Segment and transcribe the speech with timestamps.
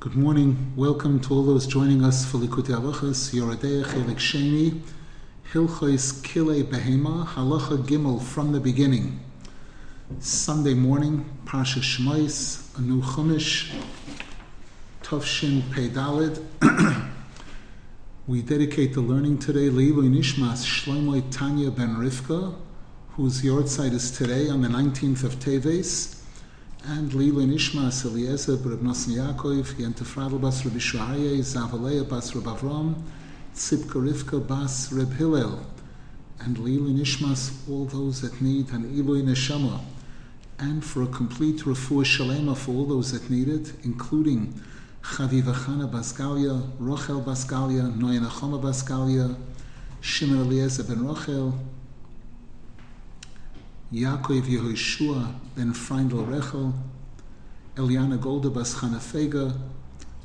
[0.00, 0.72] Good morning.
[0.76, 4.80] Welcome to all those joining us for Likutei Halachas, Yoredeya Chelik Sheni,
[5.52, 9.20] Hilchos Kile Behema, Halacha Gimel from the beginning.
[10.18, 13.70] Sunday morning, Parsha Shmois, a new Chumash,
[15.02, 16.42] Tovshin Pei Dalid.
[18.26, 22.54] we dedicate the learning today, Leilu Nishmas Shlomo Tanya Ben Rivka,
[23.16, 26.19] whose yahrzeit is today on the 19th of Teves,
[26.86, 32.94] and Lila Nishmas Eliezer Reb Nosson Yaakov, Yentefradel Bas Rabbi Shuhaya, Zavaleya Bas Reb Avram,
[33.54, 35.60] Tzipka Rivka Bas Reb Hillel,
[36.40, 39.80] and Lila Nishmas, all those that need an Eloi Neshama,
[40.58, 44.58] and for a complete refuah shalema for all those that need it, including
[45.02, 49.36] Chaviva Chana Basgalia, Rochel Basgalia, Noya Nachama Basgalia,
[50.00, 51.52] Shimon Eliezer ben Rochel,
[53.92, 56.72] Yaakov Yehoshua ben Freindel Rechel,
[57.74, 59.52] Eliana Golda bas Chanafega,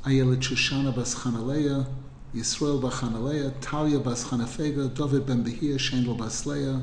[0.04, 1.84] Ayelet Shoshana bas Chanaleya,
[2.32, 6.80] Yisrael bas Chanaleya, Talia bas Chanafega, David ben Behir, Shendel bas Leah,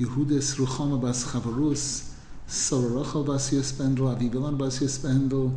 [0.00, 2.14] Yehudis Ruchama bas Chavarus,
[2.46, 5.52] Sora Rachel bas Yespendel, Avigalan bas Yespendel,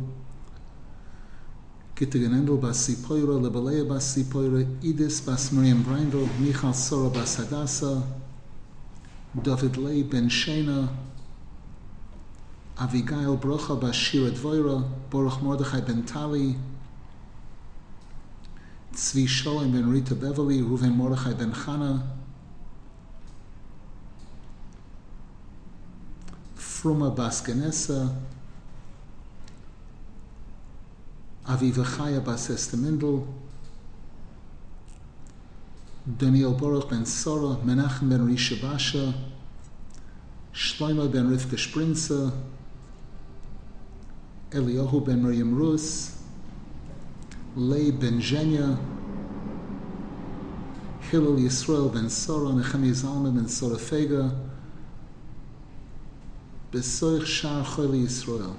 [1.96, 8.02] Gittiganendel bas Sipoira, Lebeleya bas Sipoira, Idis bas Miriam Brindel, Michal Sora bas Hadassah,
[9.34, 10.90] David Lei ben Shena,
[12.76, 16.54] Avigail Brocha bas Shira Dvoira, Boruch Mordechai ben Tali,
[18.92, 22.02] Tzvi Sholem ben Rita Beverly, Ruven Mordechai ben Chana,
[26.54, 28.14] Fruma bas Ganessa,
[31.46, 33.26] Aviva Chaya bas Estemindel,
[36.04, 39.14] Daniel Baruch ben Sora, Menachem ben Risha Basha,
[40.52, 42.32] Shlomo ben Rivka Sprinza,
[44.50, 46.16] Eliyahu ben Miriam Rus,
[47.54, 48.76] Lei ben Zhenya,
[51.08, 54.34] Hillel Yisrael ben Sora, Nechemi Zalman ben Sora Fega,
[56.72, 58.56] Besoich Shar Choli Yisrael.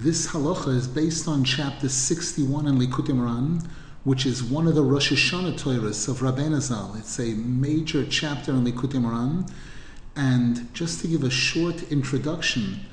[0.00, 3.68] This halacha is based on chapter 61 in Likutei Moharan,
[4.04, 6.94] which is one of the Rosh Hashanah Torahs of Rabbeinu Zal.
[6.96, 9.50] It's a major chapter in Likutei Moharan.
[10.14, 12.86] And just to give a short introduction,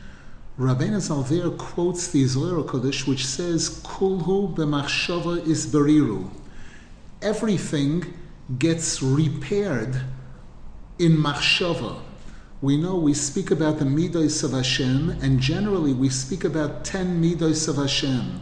[0.58, 6.32] Rabbeinu Zal there quotes the Zohar Kodesh, which says, Kulhu b'machshava is beriru.
[7.22, 8.16] Everything
[8.58, 10.02] gets repaired
[10.98, 12.00] in machshava
[12.66, 17.22] we know we speak about the midos of Hashem, and generally we speak about ten
[17.22, 18.42] midos of Hashem.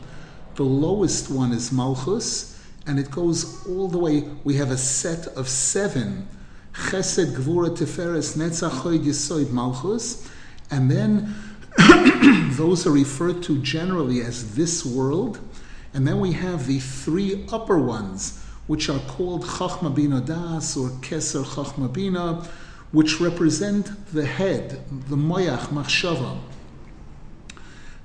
[0.56, 2.58] The lowest one is Malchus,
[2.88, 4.24] and it goes all the way.
[4.46, 6.30] We have a set of seven:
[6.72, 10.26] Chesed, Gvura, Tiferes, Netzach, Yisoid, Malchus,
[10.72, 11.36] and then
[12.56, 15.42] those are referred to generally as this world,
[15.94, 20.92] and then we have the three upper ones, which are called Chachma Bina Das or
[21.02, 22.48] Keser Chachma Bina
[22.94, 26.38] which represent the head, the moyach, machshava.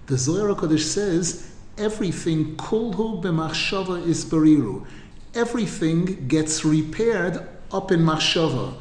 [0.06, 4.86] The Zohar Kodesh says everything kulhu b'machshava is beriru.
[5.34, 8.76] Everything gets repaired up in machshava.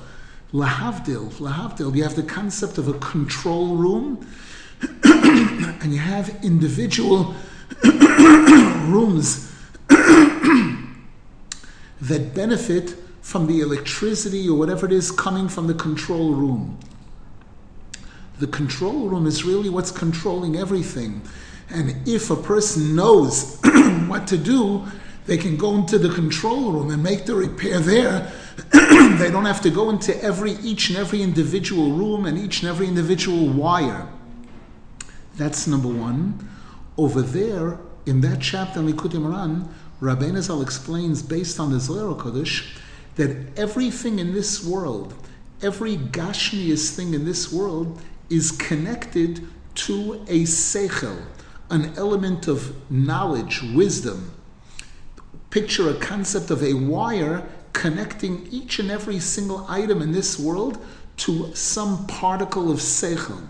[0.53, 1.93] Lahavdil, lahavdil.
[1.93, 4.25] You have the concept of a control room,
[5.03, 7.35] and you have individual
[7.83, 9.51] rooms
[11.99, 12.95] that benefit
[13.27, 16.79] from the electricity or whatever it is coming from the control room.
[18.39, 21.21] The control room is really what's controlling everything.
[21.69, 23.59] And if a person knows
[24.07, 24.85] what to do,
[25.25, 28.31] they can go into the control room and make the repair there.
[28.71, 32.69] they don't have to go into every each and every individual room and each and
[32.69, 34.07] every individual wire.
[35.35, 36.47] That's number one.
[36.97, 39.67] Over there, in that chapter in Likutei Moharan,
[39.99, 42.73] Rabbeinu Zal explains, based on the Zohar Kodesh,
[43.17, 45.13] that everything in this world,
[45.61, 49.45] every Gashmias thing in this world, is connected
[49.75, 51.25] to a seichel,
[51.69, 54.31] an element of knowledge, wisdom.
[55.49, 60.83] Picture a concept of a wire connecting each and every single item in this world
[61.17, 63.47] to some particle of seichel.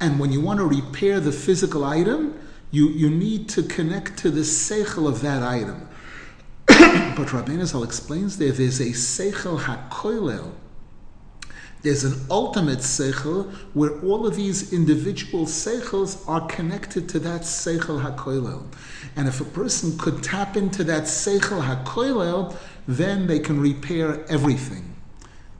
[0.00, 2.38] And when you want to repair the physical item,
[2.70, 5.88] you, you need to connect to the seichel of that item.
[7.16, 10.52] but Rabbeinu Zal explains there, there's a seichel hakoilel.
[11.82, 18.04] There's an ultimate seichel where all of these individual seichels are connected to that seichel
[18.04, 18.66] hakoilel.
[19.16, 22.56] And if a person could tap into that seichel hakoilel,
[22.86, 24.94] then they can repair everything.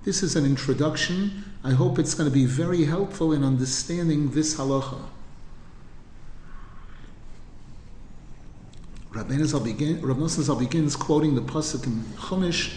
[0.05, 4.57] This is an introduction I hope it's going to be very helpful in understanding this
[4.57, 4.99] halacha.
[9.13, 12.77] Rabbeinu Zal begin, Rav Zal begins quoting the pasuk in Chumash,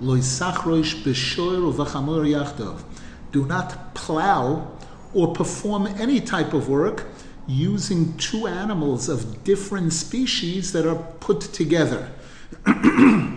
[0.00, 2.82] Loisachroish b'shoir uvachamor yachdav.
[3.30, 4.74] Do not plow
[5.12, 7.08] or perform any type of work
[7.46, 12.10] using two animals of different species that are put together.
[12.66, 13.36] Rabbi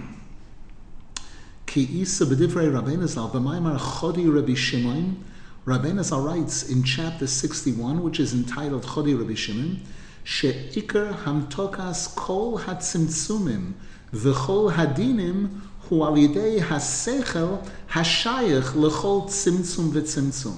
[4.53, 5.25] Shimon.
[5.65, 9.81] Writes in chapter 61, which is entitled Chodi Rabbi Shimon,
[10.23, 13.73] she'ikar hamtokas kol hatzimtzumim
[14.13, 20.57] v'chol hadinim hu al yidei hasechel hashayach lechol tzimtzum v'tzimtzum.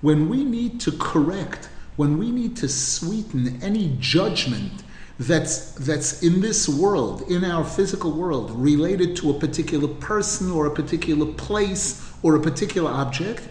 [0.00, 4.82] When we need to correct, when we need to sweeten any judgment
[5.18, 10.66] that's that's in this world, in our physical world, related to a particular person or
[10.66, 13.48] a particular place or a particular object,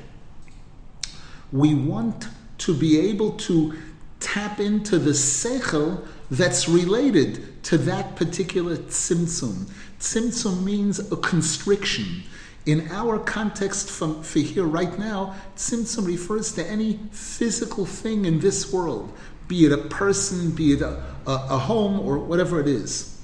[1.52, 2.28] we want
[2.58, 3.74] to be able to
[4.22, 9.70] tap into the seichel that's related to that particular tzimtzum.
[10.00, 12.24] Tzimtzum means a constriction.
[12.66, 18.40] In our context from, for here right now, tzimtzum refers to any physical thing in
[18.40, 19.12] this world,
[19.48, 23.20] be it a person, be it a, a, a home, or whatever it is.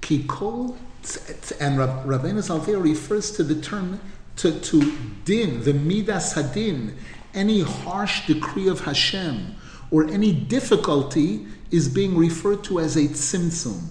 [0.00, 0.76] Kikol,
[1.60, 4.00] and Rabbeinu Zalvea refers to the term,
[4.36, 6.94] to, to din, the midas hadin,
[7.34, 9.56] any harsh decree of Hashem
[9.90, 13.82] or any difficulty is being referred to as a tzimtzum.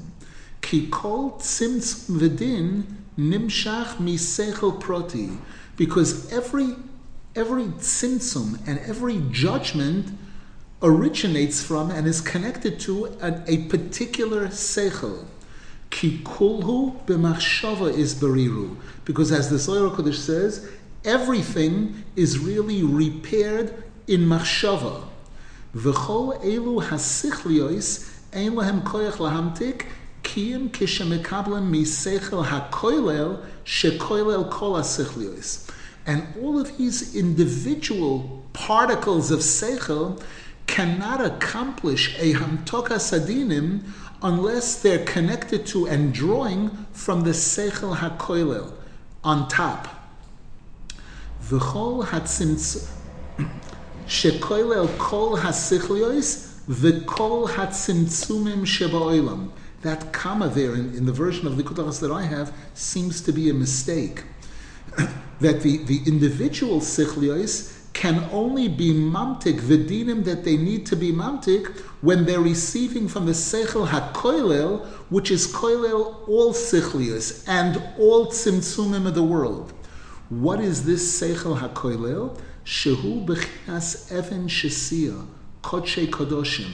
[0.62, 2.86] Ki kol tzimtzum v'din
[3.18, 5.30] nimshach misechel proti.
[5.76, 6.76] Because every,
[7.36, 10.08] every tzimtzum and every judgment
[10.82, 15.26] originates from and is connected to a, a particular sechel.
[15.90, 18.76] Ki kulhu b'machshava is beriru.
[19.06, 20.70] Because as the Zohar Kodesh says,
[21.06, 25.04] everything is really repaired in machshava.
[25.76, 29.86] V'chol elu hasichlios ein lahem koyach lahamtik
[30.24, 35.70] kiyim kishemekablim misechel hakoilel shekoilel kol hasichlios.
[36.06, 40.22] And all of these individual particles of sechel
[40.66, 43.84] cannot accomplish a hamtoka sadinim
[44.22, 48.74] unless they're connected to and drawing from the sechel hakoilel
[49.24, 49.99] on top.
[51.50, 52.88] V'chol hatzimtz
[54.06, 59.50] shekoilel kol hasichlios v'kol hatzimtzumim sheba'olam.
[59.82, 63.32] That comma there in, in the version of the Kutachas that I have seems to
[63.32, 64.26] be a mistake.
[65.40, 71.12] that the, the individual sichlios can only be mamtik, dinim that they need to be
[71.12, 78.28] mamtik, when they're receiving from the sechel hakoilel, which is koilel all sichlios and all
[78.28, 79.74] tzimtzumim of the world.
[80.30, 82.40] What is this Seichel HaKoilel?
[82.64, 85.26] Shehu Bechinas Even Shesia,
[85.64, 86.70] Kodshe Kodoshim.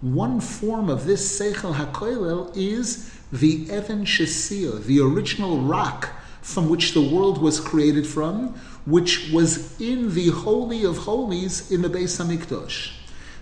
[0.00, 6.08] One form of this Seichel HaKoilel is the Even Shesia, the original rock
[6.42, 8.54] from which the world was created from,
[8.86, 12.90] which was in the Holy of Holies in the Beis HaMikdash.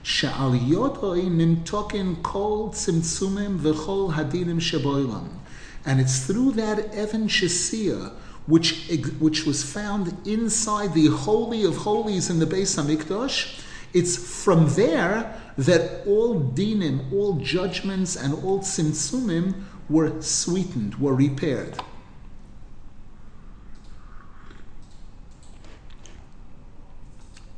[0.02, 5.30] She'al Yodoi nimtokin kol tzimtzumim v'chol hadinim sheboilam.
[5.86, 8.12] And it's through that Even Shesia
[8.46, 8.88] which,
[9.18, 13.60] which was found inside the Holy of Holies in the Beis Hamikdash.
[13.92, 21.78] It's from there that all dinim, all judgments, and all tzimtzumim were sweetened, were repaired.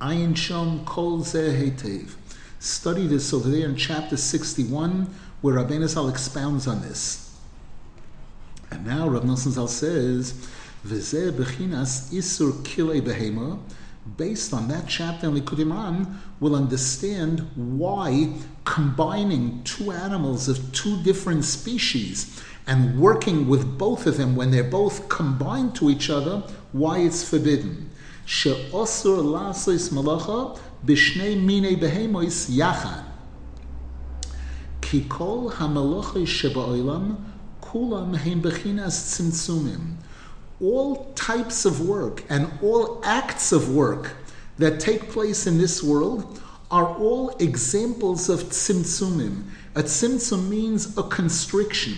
[0.00, 2.10] Ayin Shom Kol Zeh.
[2.58, 7.34] Study this over there in chapter 61, where Rabbeinu Zal expounds on this.
[8.70, 10.48] And now Rav Nosson Zal says,
[10.84, 11.14] Based
[14.52, 18.32] on that chapter in Likutei Moharan, we'll understand why
[18.64, 24.64] combining two animals of two different species and working with both of them when they're
[24.64, 26.42] both combined to each other,
[26.72, 27.90] why it's forbidden.
[29.90, 33.04] Malacha b'shnei minei behemois yachad.
[34.80, 37.16] Ki kol sheba'olam
[37.62, 39.96] kulam heim bechinas tzimtzumim
[40.60, 44.16] all types of work and all acts of work
[44.58, 49.44] that take place in this world are all examples of tzimtzumim.
[49.74, 51.94] A tzimtzum means a constriction.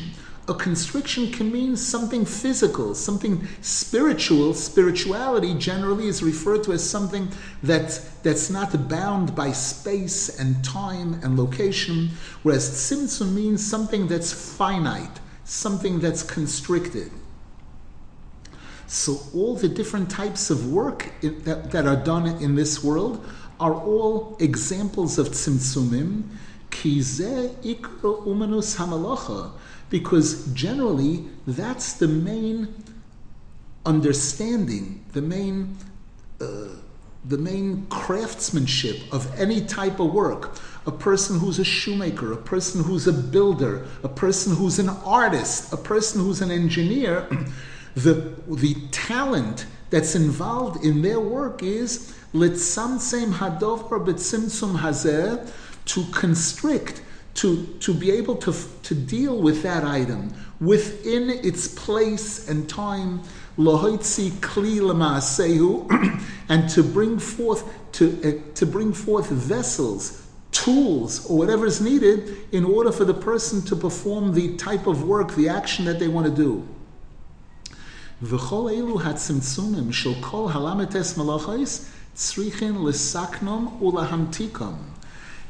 [0.48, 4.54] A constriction can mean something physical, something spiritual.
[4.54, 7.28] Spirituality generally is referred to as something
[7.62, 12.08] that, that's not bound by space and time and location,
[12.42, 17.10] whereas tzimtzum means something that's finite, something that's constricted.
[18.88, 23.24] So all the different types of work that, that are done in this world
[23.60, 26.22] are all examples of tzimtzumim,
[26.70, 29.52] kize ikro umanus hamalacha,
[29.90, 32.82] because generally that's the main
[33.84, 35.76] understanding, the main
[36.40, 36.68] uh,
[37.24, 40.56] the main craftsmanship of any type of work.
[40.86, 45.70] A person who's a shoemaker, a person who's a builder, a person who's an artist,
[45.72, 47.28] a person who's an engineer,
[48.02, 54.78] the, the talent that's involved in their work is let some same litzamtzem hadover betzimtzum
[54.78, 55.50] hazer,
[55.86, 57.02] to constrict,
[57.34, 63.22] to, to be able to, to deal with that item within its place and time
[63.56, 71.38] lohoitzi kli lemaasehu, and to bring forth to uh, to bring forth vessels, tools, or
[71.38, 75.48] whatever is needed in order for the person to perform the type of work, the
[75.48, 76.68] action that they want to do.
[78.20, 84.76] V'chol elu hatzimtzumim shel kol halametes malachos tzrichin lesaknom ulahamtikom.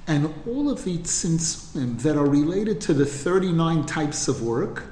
[0.07, 4.85] And all of the tzimtzumim that are related to the 39 types of work,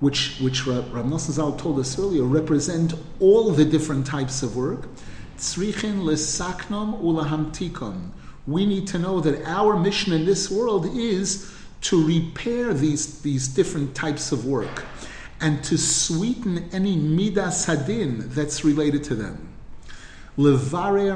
[0.00, 4.88] which, which Rav Nosson Zal told us earlier, represent all the different types of work.
[5.36, 8.08] Tzrichin lesaknom ulahamtikon.
[8.46, 11.52] We need to know that our mission in this world is
[11.82, 14.84] to repair these, these different types of work
[15.40, 19.48] and to sweeten any midas hadin that's related to them.
[20.36, 21.14] Levarer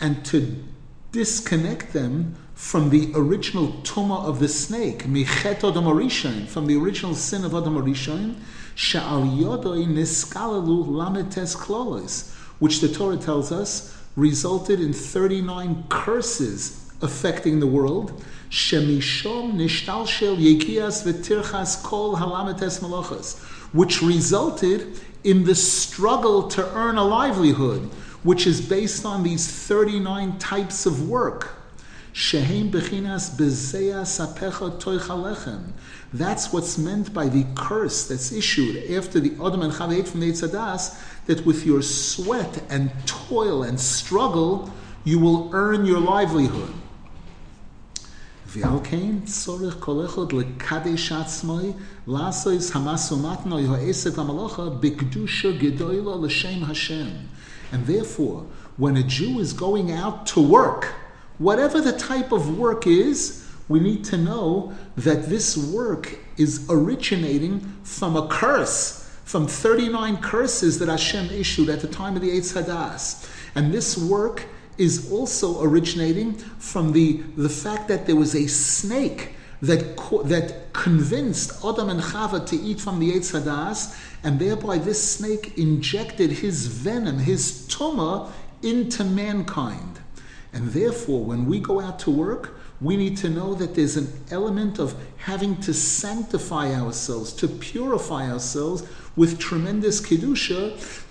[0.00, 0.64] and to
[1.12, 7.44] disconnect them from the original tuma of the snake, michet Adam from the original sin
[7.44, 8.36] of Adam Arishon,
[8.74, 17.60] she'al yodoi niskalalu lametes klolos, which the Torah tells us resulted in 39 curses affecting
[17.60, 23.38] the world, shemishom nishtalshel yekias v'tirchas kol halametes malachas,
[23.72, 27.82] which resulted in the struggle to earn a livelihood,
[28.22, 31.60] which is based on these 39 types of work
[32.12, 35.72] Shehem bechinas bezeya sapecha toichalechem.
[36.12, 40.30] That's what's meant by the curse that's issued after the Adam and Chava from the
[40.30, 44.72] Eitz Hadas, that with your sweat and toil and struggle,
[45.04, 46.74] you will earn your livelihood.
[48.49, 51.71] ועל כן צורך כל אחד לקדש עצמוי,
[52.07, 57.07] לעשות המסומתנו העסק המלאכה בקדושה גדולה לשם השם.
[57.71, 58.43] And therefore,
[58.77, 60.93] when a Jew is going out to work,
[61.37, 67.53] whatever the type of work is, we need to know that this work is originating
[67.83, 72.53] from a curse, from 39 curses that Hashem issued at the time of the Eitz
[72.53, 73.27] Hadas.
[73.55, 74.45] And this work
[74.80, 81.62] is also originating from the, the fact that there was a snake that, that convinced
[81.62, 83.94] Adam and Chava to eat from the Eitz Hadas,
[84.24, 88.30] and thereby this snake injected his venom, his tumah,
[88.62, 90.00] into mankind.
[90.52, 94.10] And therefore, when we go out to work, we need to know that there's an
[94.30, 98.84] element of having to sanctify ourselves, to purify ourselves
[99.20, 100.62] with tremendous kedusha,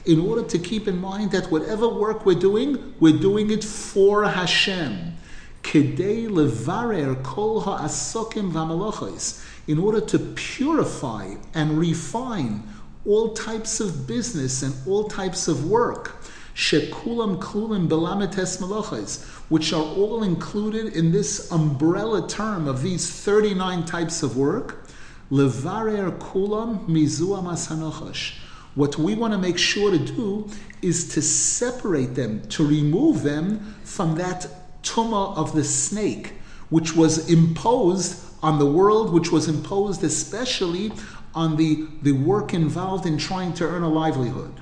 [0.04, 4.25] in order to keep in mind that whatever work we're doing, we're doing it for
[4.25, 5.13] Hashem.
[5.62, 12.63] Kedei levarer kol ha'asokim v'malachos, in order to purify and refine
[13.06, 16.16] all types of business and all types of work.
[16.56, 23.86] Shekulam klulim belametes malachas, which are all included in this umbrella term of these 39
[23.86, 24.78] types of work,
[25.31, 28.38] levarer kulam mizua masanochash.
[28.75, 30.50] What we want to make sure to do
[30.81, 34.48] is to separate them, to remove them from that
[34.83, 36.33] tuma of the snake,
[36.69, 40.91] which was imposed on the world, which was imposed especially
[41.36, 44.53] on the, the work involved in trying to earn a livelihood.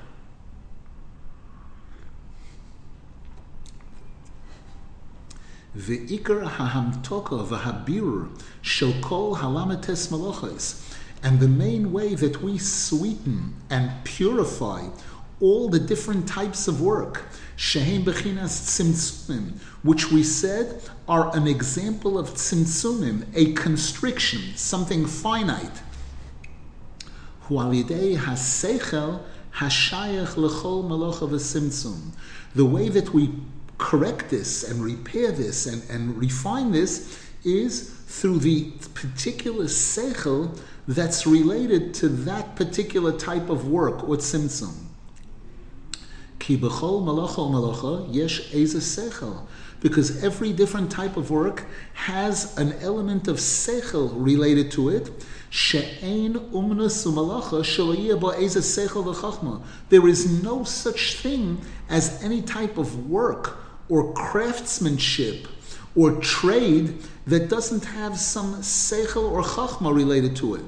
[5.77, 8.29] Ve'ikar ha'hamtoka v'habir
[8.63, 10.81] shel kol halametes malochos.
[11.21, 14.87] And the main way that we sweeten and purify
[15.39, 22.17] all the different types of work, shehem bechinas tzimtzumim, which we said are an example
[22.17, 25.83] of tzimtzumim, a constriction, something finite.
[27.47, 29.21] Hualidei haseichel
[29.57, 32.13] hashayach lechol malocha v'simtzum.
[32.55, 33.35] The way that we
[33.77, 40.57] correct this and repair this and, and refine this is through the particular seichel
[40.87, 44.73] that's related to that particular type of work or tzimtzum.
[46.39, 49.45] Ki b'chol malacha malacha yesh eza seichel.
[49.79, 55.11] Because every different type of work has an element of seichel related to it.
[55.49, 56.33] She'ein
[59.03, 59.61] v'chachma.
[59.89, 65.47] There is no such thing as any type of work or craftsmanship
[65.95, 70.61] or trade that doesn't have some sechel or chachma related to it.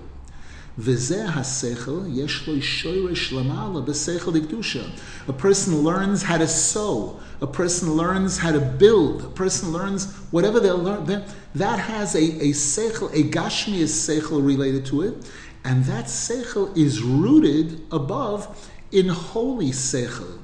[5.27, 7.19] A person learns how to sew.
[7.41, 9.25] A person learns how to build.
[9.25, 11.25] A person learns whatever they learn.
[11.55, 15.29] That has a, a seichel, a gashmias seichel related to it.
[15.65, 20.39] And that seichel is rooted above in holy seichel.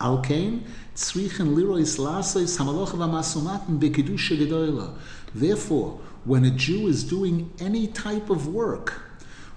[0.00, 0.62] Alkain,
[5.34, 9.02] Therefore, when a Jew is doing any type of work,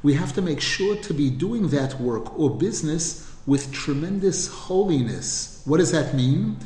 [0.03, 5.61] we have to make sure to be doing that work or business with tremendous holiness.
[5.63, 6.57] What does that mean?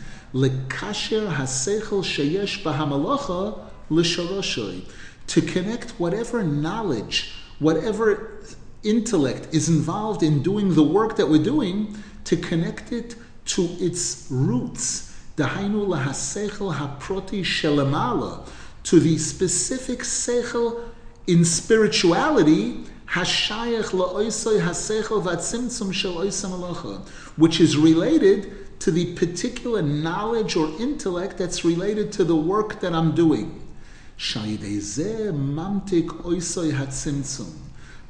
[5.27, 8.43] To connect whatever knowledge, whatever
[8.83, 14.27] intellect is involved in doing the work that we're doing, to connect it to its
[14.29, 15.11] roots.
[15.35, 18.47] Dahainu lahasechel haproti shelemala
[18.83, 20.81] to the specific sechel
[21.25, 27.07] in spirituality, la'oisoi hasechel v'atzimtzum shel oisam
[27.37, 32.93] which is related to the particular knowledge or intellect that's related to the work that
[32.93, 33.59] I'm doing.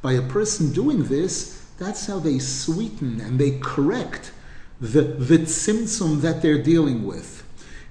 [0.01, 4.31] By a person doing this, that's how they sweeten and they correct
[4.83, 7.41] the, the tzimtzum that they're dealing with.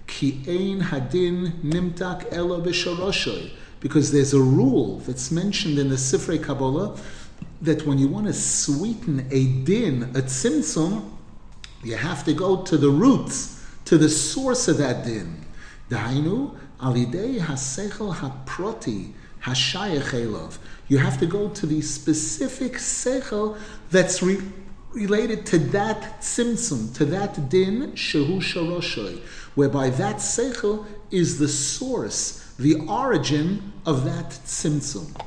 [0.06, 3.50] Ki ein hadin nimtak elo b'shoroshoy.
[3.80, 7.00] Because there's a rule that's mentioned in the Sifrei Kabbalah
[7.62, 11.10] that when you want to sweeten a din, a tzimtzum,
[11.82, 15.46] you have to go to the roots, to the source of that din.
[15.88, 20.58] Dahainu, alidei hasechel haproti hashayach elov.
[20.88, 23.56] You have to go to the specific sechel
[23.90, 24.42] that's re-
[24.94, 29.20] related to that tzimtzum, to that din, shehu sharoshoy,
[29.54, 35.20] whereby that seichel is the source, the origin of that tzimtzum.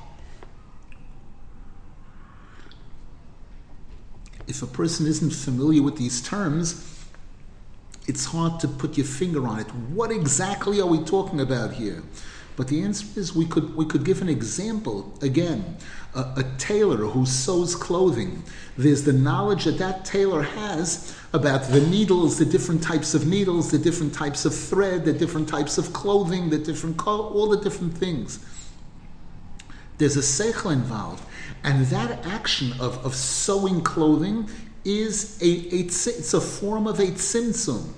[4.48, 6.92] If a person isn't familiar with these terms,
[8.08, 9.68] it's hard to put your finger on it.
[9.90, 12.04] What exactly are we talking about here?
[12.56, 15.78] But the answer is we could we could give an example again.
[16.14, 18.42] A, a, tailor who sews clothing.
[18.78, 23.70] There's the knowledge that that tailor has about the needles, the different types of needles,
[23.70, 27.60] the different types of thread, the different types of clothing, the different color, all the
[27.60, 28.40] different things.
[29.98, 31.24] There's a seichel involved,
[31.66, 34.50] and that action of, of sewing clothing
[34.86, 37.90] is a, a it's a form of a tzimtzum.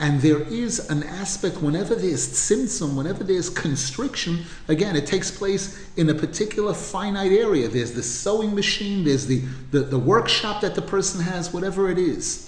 [0.00, 5.86] And there is an aspect whenever there's tzimtzum, whenever there's constriction, again, it takes place
[5.98, 7.68] in a particular finite area.
[7.68, 11.98] There's the sewing machine, there's the, the, the workshop that the person has, whatever it
[11.98, 12.46] is.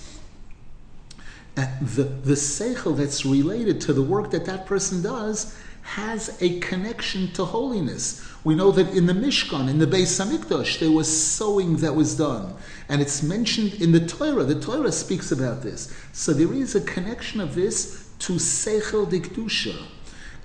[1.54, 6.58] And the, the seichel that's related to the work that that person does has a
[6.60, 8.26] connection to holiness.
[8.44, 12.16] We know that in the Mishkan, in the Beis Hamikdash, there was sewing that was
[12.16, 12.54] done,
[12.88, 14.44] and it's mentioned in the Torah.
[14.44, 19.86] The Torah speaks about this, so there is a connection of this to Seichel Dikdusha.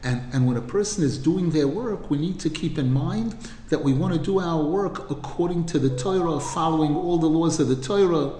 [0.03, 3.35] And, and when a person is doing their work, we need to keep in mind
[3.69, 7.59] that we want to do our work according to the Torah, following all the laws
[7.59, 8.33] of the Torah,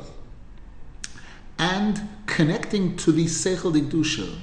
[1.58, 4.38] and connecting to the Seichel Dikdusha.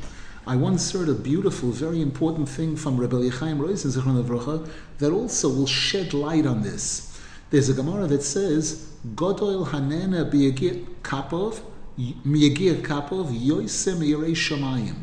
[0.46, 5.10] I once heard a beautiful, very important thing from Rebbe Chaim Roizen Zichron Avrocha, that
[5.10, 7.18] also will shed light on this.
[7.48, 11.62] There's a Gemara that says, Godol Hanena Biyagir Kapov,
[11.98, 14.96] Miyagir Kapov, Yoisem Yirei Shamayim.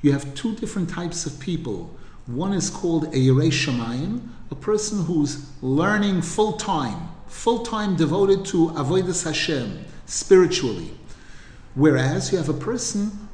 [0.00, 1.94] You have two different types of people.
[2.24, 8.46] One is called a Yirei Shamayim, a person who's learning full time, full time devoted
[8.46, 10.92] to Avodas Hashem, spiritually.
[11.74, 13.25] Whereas you have a person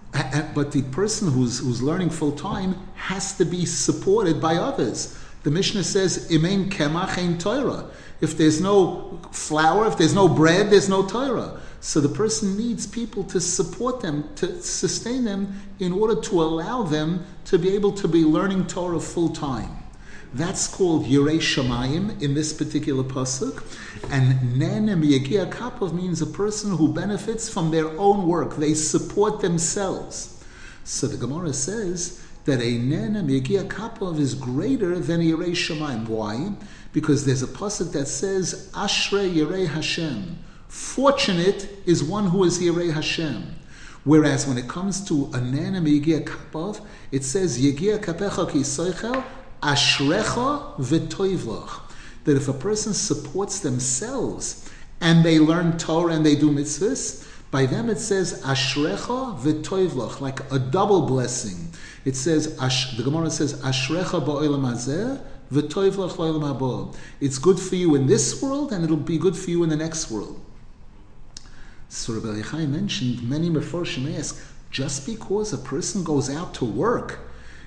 [0.54, 5.18] but the person who's, who's learning full time has to be supported by others.
[5.42, 7.86] The Mishnah says, "Imein kemach Torah."
[8.20, 11.60] If there's no flour, if there's no bread, there's no Torah.
[11.80, 16.84] So the person needs people to support them, to sustain them, in order to allow
[16.84, 19.81] them to be able to be learning Torah full time.
[20.34, 23.62] That's called Yirei Shamayim in this particular pasuk.
[24.10, 28.56] And Nenem Yagia Kapov means a person who benefits from their own work.
[28.56, 30.42] They support themselves.
[30.84, 36.08] So the Gemara says that a Nenem Yagia Kapov is greater than Yirei Shamayim.
[36.08, 36.54] Why?
[36.94, 40.38] Because there's a pasuk that says Ashrei Yirei Hashem.
[40.66, 43.54] Fortunate is one who is Yirei Hashem.
[44.04, 48.60] Whereas when it comes to a Nenem Yagia Kapov, it says Yagia Kapecha Ki
[49.62, 51.80] Ashrecha v'toivlach.
[52.24, 54.68] that if a person supports themselves
[55.00, 60.40] and they learn Torah and they do mitzvahs, by them it says Ashrecha v'toivlach, like
[60.52, 61.70] a double blessing.
[62.04, 65.20] It says the Gemara says Ashrecha ba'olam hazeh
[65.52, 66.96] v'toivlach la'olam haba.
[67.20, 69.76] It's good for you in this world and it'll be good for you in the
[69.76, 70.40] next world.
[71.88, 77.20] So Rabbi mentioned many Mefarshim ask just because a person goes out to work,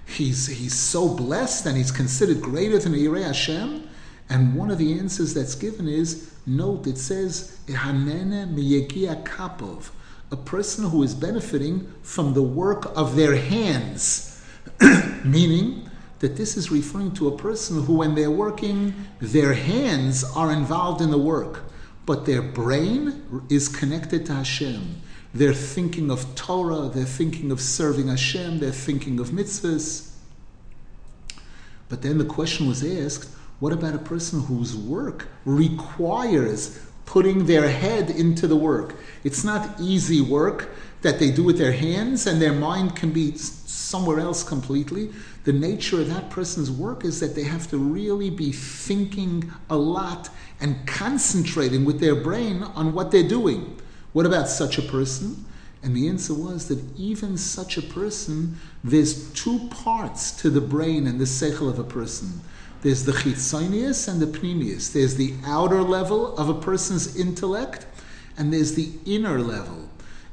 [0.05, 3.87] he's he's so blessed and he's considered greater than Yirei Hashem.
[4.29, 9.89] And one of the answers that's given is note it says kapov,
[10.31, 14.43] a person who is benefiting from the work of their hands,
[15.23, 15.89] meaning
[16.19, 21.01] that this is referring to a person who, when they're working, their hands are involved
[21.01, 21.65] in the work,
[22.05, 25.01] but their brain is connected to Hashem.
[25.36, 30.13] They're thinking of Torah, they're thinking of serving Hashem, they're thinking of mitzvahs.
[31.89, 37.69] But then the question was asked what about a person whose work requires putting their
[37.69, 38.95] head into the work?
[39.26, 40.69] It's not easy work
[41.02, 45.12] that they do with their hands and their mind can be somewhere else completely.
[45.43, 49.76] The nature of that person's work is that they have to really be thinking a
[49.76, 50.30] lot
[50.62, 53.82] and concentrating with their brain on what they're doing.
[54.15, 55.43] What about such a person?
[55.84, 61.06] And the answer was that even such a person, there's two parts to the brain
[61.06, 62.39] and the seichel of a person.
[62.82, 64.93] There's the chitzonius and the pnimius.
[64.93, 67.88] There's the outer level of a person's intellect,
[68.38, 69.89] and there's the inner level.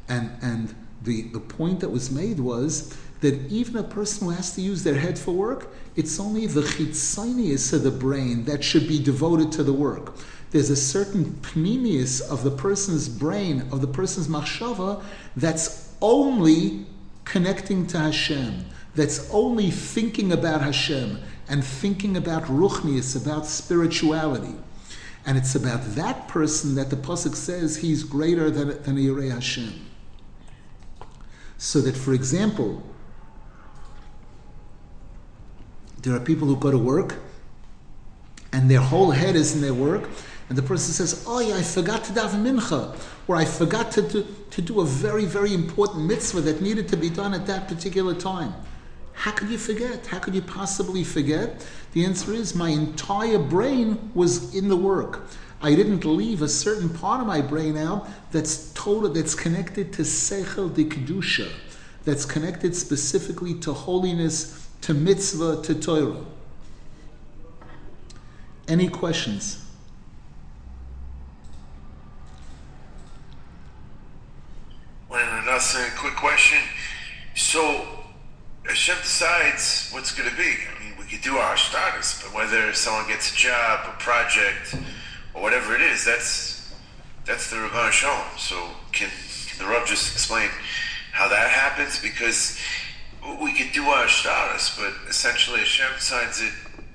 [0.08, 4.54] And, and the, the point that was made was that even a person who has
[4.54, 8.86] to use their head for work, it's only the chitzonius of the brain that should
[8.86, 10.14] be devoted to the work
[10.52, 15.02] there's a certain pnimius of the person's brain, of the person's machshava,
[15.34, 16.84] that's only
[17.24, 24.54] connecting to Hashem, that's only thinking about Hashem and thinking about ruchnius, about spirituality.
[25.24, 29.72] And it's about that person that the Pasuk says he's greater than, than Yirei Hashem.
[31.56, 32.82] So that, for example,
[36.02, 37.14] there are people who go to work
[38.52, 40.08] and their whole head is in their work,
[40.52, 42.94] and the person says, Oh, yeah, I forgot to daven mincha,
[43.26, 46.96] or I forgot to, to, to do a very, very important mitzvah that needed to
[46.98, 48.52] be done at that particular time.
[49.14, 50.06] How could you forget?
[50.08, 51.66] How could you possibly forget?
[51.94, 55.22] The answer is my entire brain was in the work.
[55.62, 60.02] I didn't leave a certain part of my brain out that's total, that's connected to
[60.02, 61.50] seichel de kedusha,
[62.04, 66.26] that's connected specifically to holiness, to mitzvah, to Torah.
[68.68, 69.61] Any questions?
[75.12, 76.58] That's a quick question.
[77.34, 77.86] So,
[78.64, 80.42] Hashem decides what's going to be.
[80.44, 84.74] I mean, we could do our status, but whether someone gets a job, a project,
[85.34, 86.72] or whatever it is, that's
[87.26, 88.26] that's the Rabban Shalom.
[88.38, 89.10] So, can,
[89.46, 90.48] can the Rav just explain
[91.12, 92.00] how that happens?
[92.00, 92.58] Because
[93.40, 96.52] we could do our status, but essentially Hashem decides it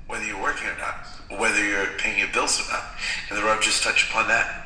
[0.08, 1.06] whether you're working or not,
[1.38, 2.84] whether you're paying your bills or not.
[3.28, 4.57] Can the Rav just touch upon that?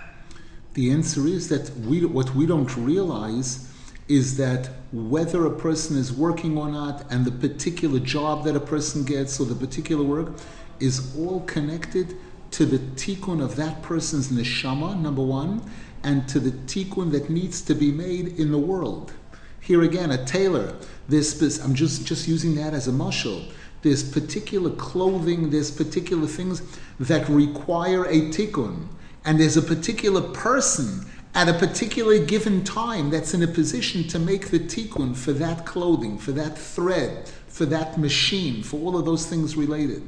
[0.75, 3.69] The answer is that we, what we don't realize
[4.09, 8.61] is that whether a person is working or not and the particular job that a
[8.61, 10.33] person gets or the particular work
[10.81, 12.17] is all connected
[12.53, 15.63] to the tikkun of that person's neshama, number one,
[16.03, 19.13] and to the tikkun that needs to be made in the world.
[19.61, 20.75] Here again, a tailor,
[21.09, 23.45] this, I'm just, just using that as a muscle.
[23.83, 26.63] There's particular clothing, there's particular things
[26.99, 28.89] that require a tikkun.
[29.25, 34.19] And there's a particular person at a particular given time that's in a position to
[34.19, 39.05] make the tikkun for that clothing, for that thread, for that machine, for all of
[39.05, 40.03] those things related.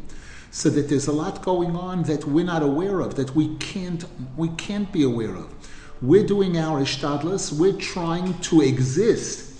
[0.51, 4.05] So that there's a lot going on that we're not aware of, that we can't
[4.37, 5.53] we can't be aware of.
[6.01, 9.53] We're doing our ishtadlis, we're trying to exist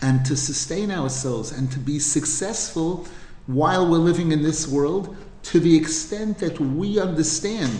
[0.00, 3.06] and to sustain ourselves and to be successful
[3.46, 7.72] while we're living in this world to the extent that we understand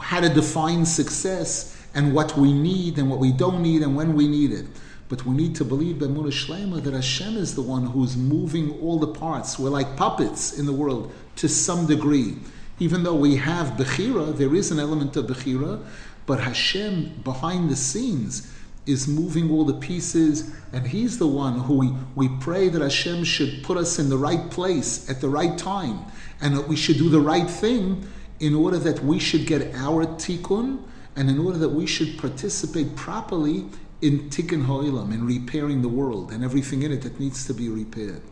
[0.00, 4.14] how to define success and what we need and what we don't need and when
[4.14, 4.66] we need it.
[5.08, 8.98] But we need to believe B'emunah Shlema that Hashem is the one who's moving all
[8.98, 9.58] the parts.
[9.58, 12.36] We're like puppets in the world to some degree.
[12.80, 15.84] Even though we have Bechira, there is an element of Bechira,
[16.26, 18.50] but Hashem behind the scenes
[18.86, 23.24] is moving all the pieces, and He's the one who we, we pray that Hashem
[23.24, 26.00] should put us in the right place at the right time,
[26.40, 28.06] and that we should do the right thing
[28.44, 30.82] in order that we should get our tikkun
[31.16, 33.64] and in order that we should participate properly
[34.02, 37.68] in tikkun ha'olam, in repairing the world and everything in it that needs to be
[37.68, 38.22] repaired.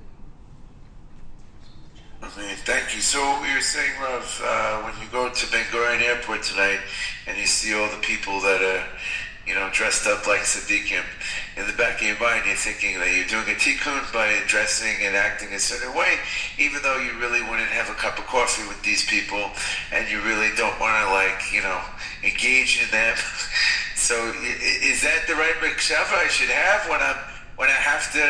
[2.64, 3.00] Thank you.
[3.00, 6.78] So you're saying, Rav, uh, when you go to Ben Gurion Airport tonight
[7.26, 8.86] and you see all the people that are,
[9.52, 11.04] you know, dressed up like tzaddikim,
[11.60, 14.96] in the back of your mind you're thinking that you're doing a tikkun by dressing
[15.04, 16.16] and acting a certain way,
[16.56, 19.52] even though you really wouldn't have a cup of coffee with these people
[19.92, 21.84] and you really don't want to, like, you know,
[22.24, 23.12] engage in them.
[23.94, 27.20] so is that the right machshava I should have when I'm
[27.60, 28.24] when I have to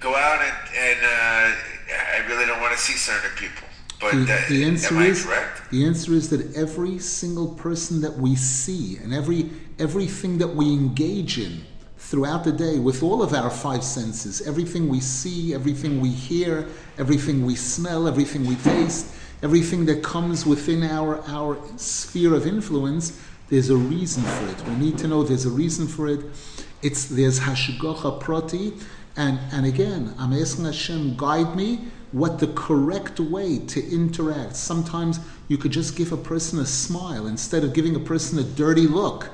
[0.00, 3.64] go out and, and uh, I really don't want to see certain people?
[4.00, 5.70] But the, that, the answer am I is correct?
[5.70, 10.72] the answer is that every single person that we see and every everything that we
[10.72, 11.64] engage in
[11.98, 16.66] throughout the day with all of our five senses, everything we see, everything we hear,
[16.96, 23.20] everything we smell, everything we taste, everything that comes within our our sphere of influence,
[23.48, 24.68] there's a reason for it.
[24.68, 26.20] We need to know there's a reason for it.
[26.82, 28.74] It's there's hashgacha prati,
[29.16, 34.56] and and again, I'm asking Hashem guide me what the correct way to interact.
[34.56, 38.42] Sometimes you could just give a person a smile instead of giving a person a
[38.42, 39.30] dirty look,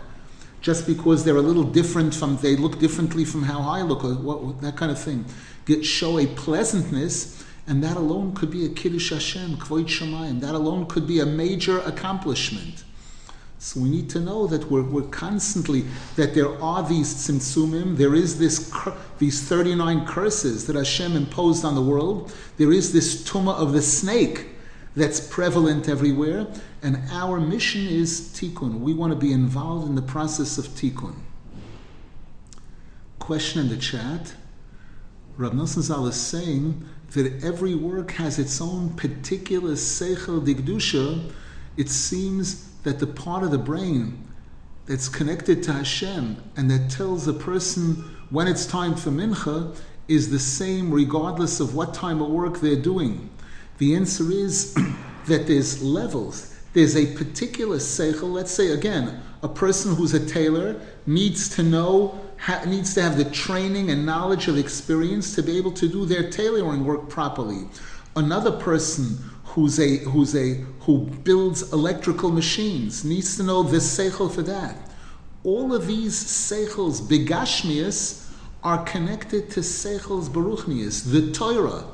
[0.65, 4.15] just because they're a little different from they look differently from how I look, or
[4.15, 5.27] what, that kind of thing.
[5.67, 10.41] Get show a pleasantness, and that alone could be a kiddush Hashem, kvoit shemayim.
[10.41, 12.85] That alone could be a major accomplishment.
[13.59, 15.85] So we need to know that we're, we're constantly
[16.17, 18.73] that there are these tzimtzumim, there is this
[19.19, 22.33] these 39 curses that Hashem imposed on the world.
[22.57, 24.47] There is this tuma of the snake
[24.97, 26.47] that's prevalent everywhere,
[26.83, 28.81] and our mission is tikkun.
[28.81, 31.17] We want to be involved in the process of tikkun.
[33.19, 34.35] Question in the chat.
[35.37, 41.33] Rav Nosson Zal is saying that every work has its own particular seichel Dikdusha.
[41.77, 44.29] It seems that the part of the brain
[44.87, 47.95] that's connected to Hashem and that tells a person
[48.31, 49.77] when it's time for mincha
[50.07, 53.31] is the same regardless of what time of work they're doing.
[53.79, 54.75] The answer is
[55.27, 56.55] that there's levels.
[56.73, 58.33] There's a particular seichel.
[58.33, 63.17] Let's say again, a person who's a tailor needs to know, ha, needs to have
[63.17, 67.69] the training and knowledge of experience to be able to do their tailoring work properly.
[68.17, 74.33] Another person who's a who's a who builds electrical machines needs to know the seichel
[74.33, 74.77] for that.
[75.45, 78.29] All of these seichels, begashmias,
[78.63, 81.85] are connected to seichels baruchnias, the Torah,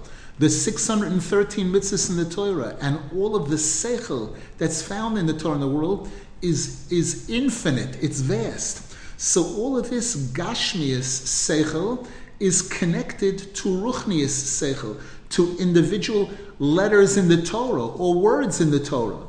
[0.40, 5.34] the 613 mitzvahs in the Torah, and all of the seichel that's found in the
[5.34, 6.08] Torah in the world
[6.40, 8.02] is is infinite.
[8.02, 8.96] It's vast.
[9.18, 12.06] So all of this gashmias seichel
[12.38, 14.98] is connected to ruchnias seichel,
[15.36, 19.26] to individual letters in the Torah or words in the Torah.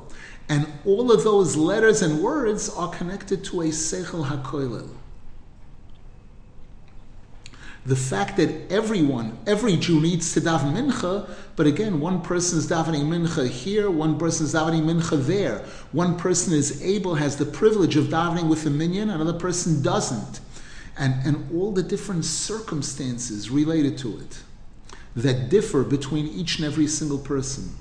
[0.47, 4.89] And all of those letters and words are connected to a Seichel HaKoilel.
[7.86, 12.70] The fact that everyone, every Jew needs to daven mincha, but again, one person is
[12.70, 15.65] davening mincha here, one person is davening mincha there.
[15.91, 20.41] One person is able, has the privilege of davening with a minyan, another person doesn't.
[20.98, 24.44] And, and all the different circumstances related to it
[25.15, 27.76] that differ between each and every single person.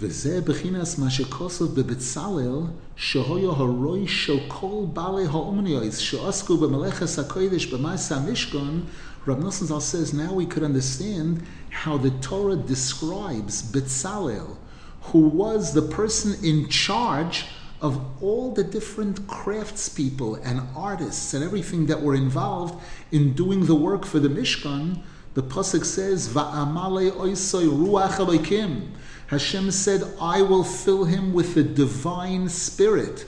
[0.00, 2.60] וזה בחינס מה שכוסף בבצלאל,
[2.96, 8.82] שהויו הרוי של כל בעלי האומניוס שעסקו במלאכס הקודש במעש המשכון,
[9.26, 14.56] Rab Nosson Zal says now we could understand how the Torah describes Betzalel,
[15.02, 17.44] who was the person in charge
[17.82, 23.74] of all the different craftspeople and artists and everything that were involved in doing the
[23.74, 25.02] work for the Mishkan,
[25.34, 28.88] the pasuk says, "Va'amale oisoi ruach elokim."
[29.27, 33.25] Hashem said, "I will fill him with the divine spirit."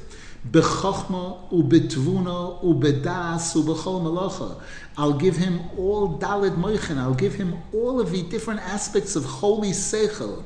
[1.52, 4.62] Ubetvuna ubedas ubechol malacha.
[4.98, 6.98] I'll give him all dalid moichen.
[6.98, 10.44] I'll give him all of the different aspects of holy seichel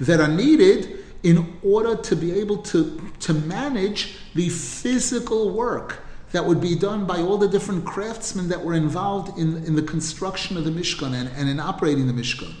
[0.00, 6.00] that are needed in order to be able to, to manage the physical work
[6.32, 9.82] that would be done by all the different craftsmen that were involved in, in the
[9.82, 12.52] construction of the Mishkan and, and in operating the Mishkan.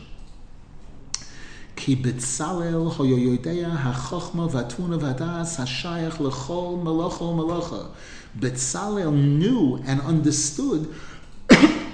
[1.75, 7.83] כי בצלאל היה יודע החוכמה והתבונה והדס השייך לכל מלאכה ומלאכה.
[8.39, 10.87] Betzalel knew and understood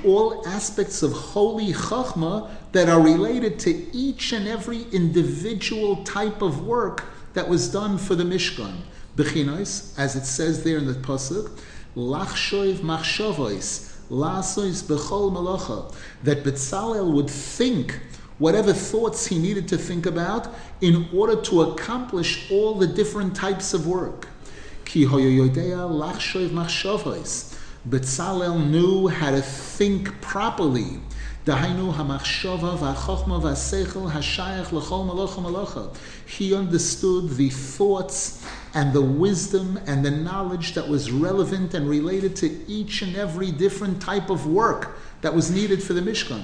[0.06, 6.66] all aspects of holy chachma that are related to each and every individual type of
[6.66, 8.76] work that was done for the Mishkan.
[9.16, 11.50] Bechinos, as it says there in the pasuk,
[11.96, 15.92] lachshoiv machshavos, lasois bechol malacha,
[16.24, 18.00] that Betzalel would think
[18.43, 20.49] whatever thoughts he needed to think about
[20.81, 24.27] in order to accomplish all the different types of work.
[27.89, 31.01] Betzalel knew how to think properly.
[31.45, 31.53] He
[36.55, 42.49] understood the thoughts and the wisdom and the knowledge that was relevant and related to
[42.69, 46.43] each and every different type of work that was needed for the Mishkan.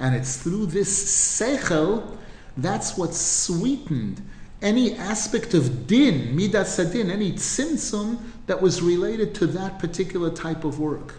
[0.00, 2.16] And it's through this seichel
[2.56, 4.22] that's what sweetened
[4.62, 10.64] any aspect of din, midas sadin, any tzimtzum that was related to that particular type
[10.64, 11.16] of work.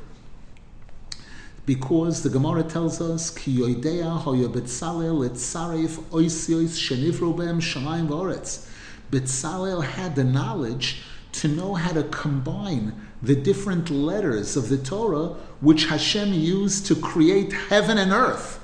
[1.65, 8.67] Because the Gemara tells us, Ki yoidea hoya betzalel etzaref oisiois shenivro behem shamayim v'oretz.
[9.11, 12.93] Betzalel had the knowledge to know how to combine
[13.25, 18.59] the different letters of the Torah which Hashem used to create heaven and earth.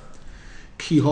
[0.78, 1.06] Because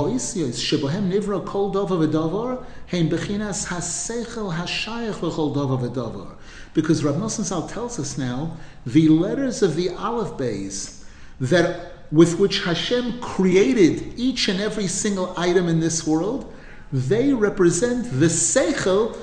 [7.03, 11.05] Rav Nosson Zal tells us now the letters of the Aleph Bays
[11.39, 16.51] that with which Hashem created each and every single item in this world,
[16.91, 19.15] they represent the seichel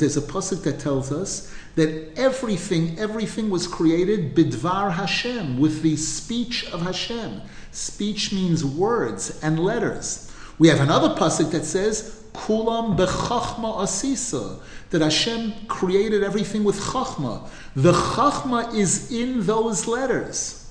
[0.00, 5.96] there's a pasuk that tells us that everything, everything was created bidvar Hashem, with the
[5.96, 7.40] speech of Hashem.
[7.70, 10.30] Speech means words and letters.
[10.58, 14.58] We have another pasuk that says kulam bechachma asisa,
[14.90, 17.48] that Hashem created everything with chachma.
[17.74, 20.61] The chachma is in those letters.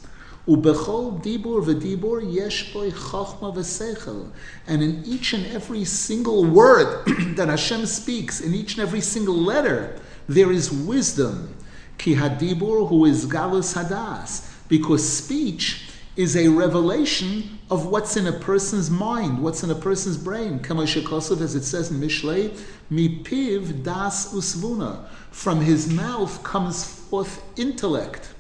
[0.47, 4.31] Dibur v'dibur yesh boy chachma.
[4.67, 9.35] And in each and every single word that Hashem speaks, in each and every single
[9.35, 11.55] letter, there is wisdom.
[11.97, 14.47] Ki hadibur who is galus hadas.
[14.67, 20.17] Because speech is a revelation of what's in a person's mind, what's in a person's
[20.17, 20.59] brain.
[20.59, 22.57] Kamashakosov, as it says in Mishlei,
[22.91, 25.07] mipiv das usvuna.
[25.31, 28.30] From his mouth comes forth intellect.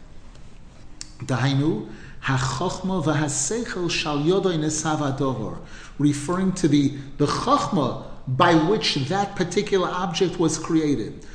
[1.25, 1.87] Dahainu,
[2.23, 5.59] hachachma v'haseichel shal yodoi nesav
[5.99, 11.25] referring to the, the chachma by which that particular object was created.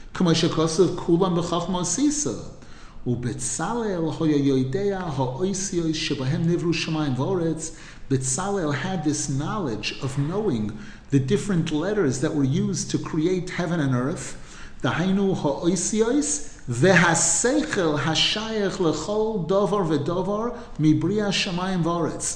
[3.07, 7.77] Ubetzalel hoya yoidea ha'oisios shebahem nivru shemayim v'oretz.
[8.11, 10.77] Betzalel had this knowledge of knowing
[11.11, 14.37] the different letters that were used to create heaven and earth.
[14.83, 16.56] Dahainu ha'oisios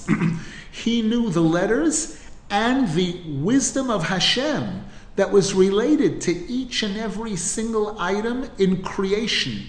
[0.73, 2.17] He knew the letters
[2.49, 4.85] and the wisdom of Hashem
[5.17, 9.63] that was related to each and every single item in creation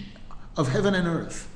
[0.55, 1.47] of heaven and earth.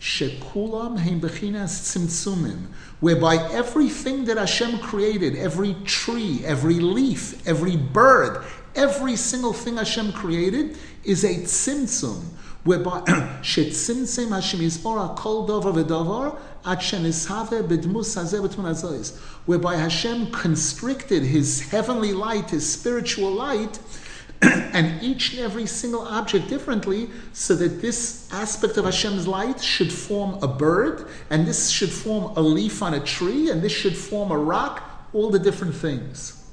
[0.00, 2.68] Shekulam heim bechinas tzimtzumim,
[3.00, 8.42] whereby everything that Hashem created, every tree, every leaf, every bird,
[8.74, 12.22] every single thing Hashem created is a tzimtzum,
[12.64, 13.00] whereby
[13.42, 21.70] shetzimtzim Hashem yisbora kol dover v'dover at shenishave b'dmus hazeh b'tmun whereby Hashem constricted His
[21.70, 23.78] heavenly light, His spiritual light,
[24.42, 29.92] and each and every single object differently, so that this aspect of Hashem's light should
[29.92, 33.96] form a bird, and this should form a leaf on a tree, and this should
[33.96, 36.43] form a rock, all the different things.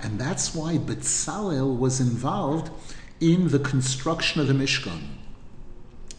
[0.00, 2.70] And that's why Betzalel was involved
[3.20, 5.02] in the construction of the Mishkan.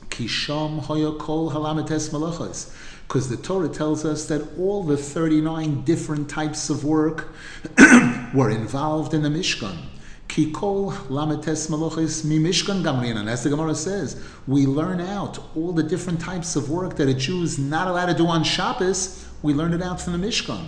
[0.09, 0.81] Kisham
[1.19, 2.73] kol halamites malachos.
[3.05, 7.33] Because the Torah tells us that all the 39 different types of work
[8.33, 9.77] were involved in the Mishkan.
[10.29, 13.17] Kikol lametes malachos mi Mishkan gamrin.
[13.17, 17.09] And as the Gemara says, we learn out all the different types of work that
[17.09, 20.27] a Jew is not allowed to do on Shabbos we learned it out from the
[20.27, 20.67] Mishkan.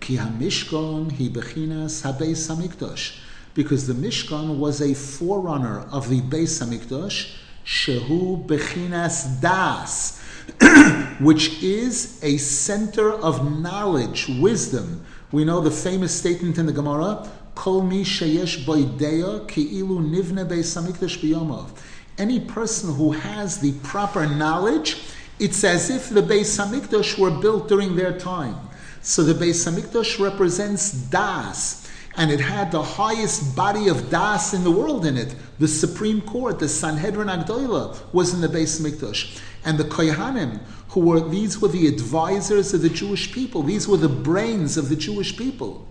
[0.00, 3.18] Ki ha-Mishkan hi HaMikdash.
[3.54, 10.22] Because the Mishkan was a forerunner of the Beis HaMikdash, shehu bechinas das,
[11.20, 15.04] which is a center of knowledge, wisdom.
[15.32, 20.48] We know the famous statement in the Gemara, Kol mi sheyesh boideya ki ilu nivne
[20.48, 21.70] Beis HaMikdash biyomov.
[22.16, 25.02] Any person who has the proper knowledge,
[25.38, 28.56] it's as if the Beis Hamikdash were built during their time.
[29.02, 34.64] So the Beis Hamikdash represents Das, and it had the highest body of Das in
[34.64, 35.34] the world in it.
[35.58, 39.40] The Supreme Court, the Sanhedrin Agdoila, was in the Beis Hamikdash.
[39.64, 40.60] And the Kohanim,
[40.90, 43.62] who were, these were the advisors of the Jewish people.
[43.62, 45.86] These were the brains of the Jewish people.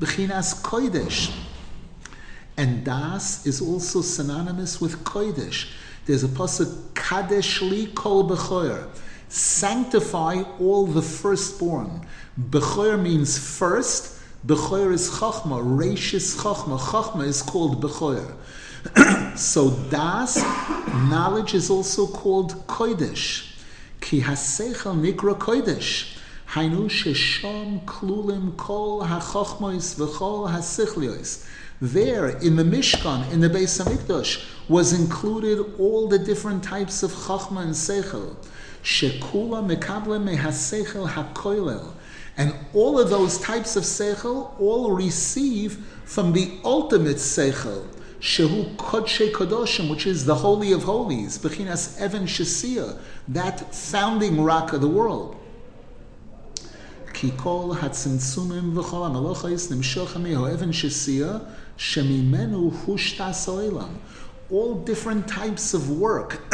[0.00, 1.32] Bechinas Kodesh.
[2.56, 5.70] And das is also synonymous with kodesh.
[6.08, 8.88] There's a pasuk kadesh li kol bechoyer.
[9.28, 12.06] Sanctify all the firstborn.
[12.40, 14.18] Bechoyer means first.
[14.46, 15.60] Bechoyer is chachma.
[15.62, 16.78] Rashis chachma.
[16.78, 18.32] Chachma is called bechoyer.
[19.38, 20.42] so das
[21.10, 23.54] knowledge is also called kodesh.
[24.00, 26.16] Ki hasechel nikra kodesh.
[26.52, 31.46] Hainu shesham klulim kol hachachmois v'chol hasichlios.
[31.80, 37.12] There, in the Mishkan, in the Beis Hamikdash, was included all the different types of
[37.12, 38.34] chachma and sechel.
[38.82, 41.92] Shekula mekable mehasechel hakoilel.
[42.36, 47.86] And all of those types of sechel all receive from the ultimate sechel,
[48.20, 52.98] Shehu Kodshe Kodoshim, which is the Holy of Holies, Bechinas Evan Shasia,
[53.28, 55.36] that founding rock of the world.
[57.12, 61.48] Kikol Hatzimtzumim V'chol HaMalochais Nimshochem Yeho Evan Shasia
[61.78, 63.94] Shemimenu Hushtas Oilam.
[64.50, 66.42] All different types of work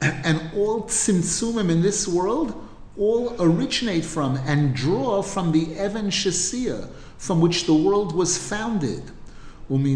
[0.00, 2.54] and all tzimtzumim in this world
[2.96, 9.02] all originate from and draw from the Evan Shasia from which the world was founded.
[9.70, 9.86] And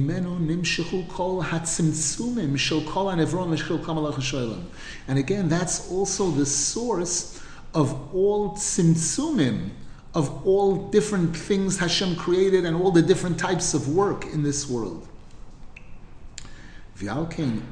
[5.19, 7.41] again, that's also the source
[7.75, 9.71] of all tzimtzumim
[10.15, 14.69] of all different things Hashem created and all the different types of work in this
[14.69, 15.09] world.
[17.01, 17.09] And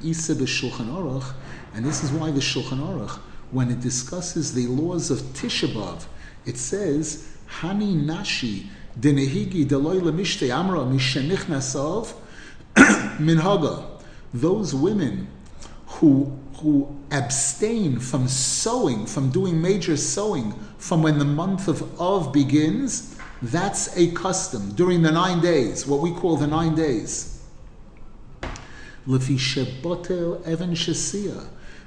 [0.06, 0.30] this
[2.02, 3.18] is why the Shulchan Aruch,
[3.50, 6.04] when it discusses the laws of Tisha B'av,
[6.46, 12.12] it says, Hani nashi Denehigi deloy lemishte amra mishenichnasov
[12.74, 13.84] minhaga.
[14.32, 15.28] Those women
[15.86, 22.32] who who abstain from sewing, from doing major sewing, from when the month of Av
[22.32, 27.42] begins, that's a custom during the nine days, what we call the nine days.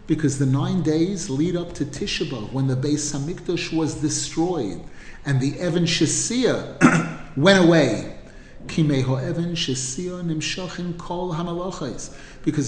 [0.06, 4.82] Because the nine days lead up to Tisha B'av, when the Beis Hamikdash was destroyed
[5.26, 6.78] and the Evan Shasia
[7.38, 8.16] went away.
[8.68, 9.00] Because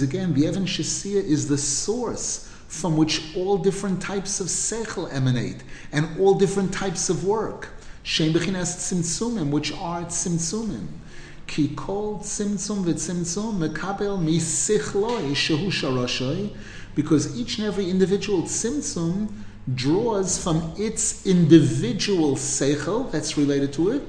[0.01, 5.63] again, the Evan Shasia is the source from which all different types of sechel emanate
[5.91, 7.69] and all different types of work.
[8.03, 10.87] Shem bechinas tzimtzumim, which are tzimtzumim.
[11.47, 16.55] Ki kol tzimtzum v'tzimtzum mekabel misichloi shehu sharashoi.
[16.95, 19.29] Because each and every individual tzimtzum
[19.73, 24.03] draws from its individual seichel that's related to it,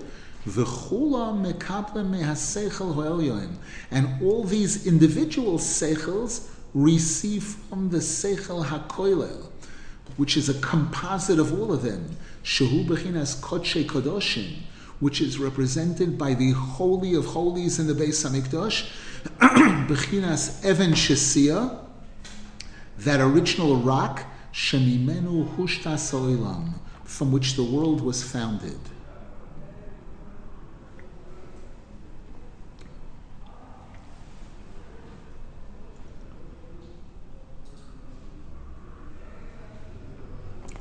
[3.91, 9.47] and all these individual seichels receive from the seichel hakoilel,
[10.19, 12.15] which is a composite of all of them.
[12.45, 14.59] Shehu bechinas kodshe kodoshim,
[15.01, 18.91] which is represented by the holy of holies in the Beis Hamikdash,
[19.89, 21.79] bechinas even shesia,
[22.99, 26.75] that original rock Shemimenu Hushta Soilam,
[27.05, 28.79] from which the world was founded.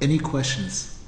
[0.05, 0.99] Any questions?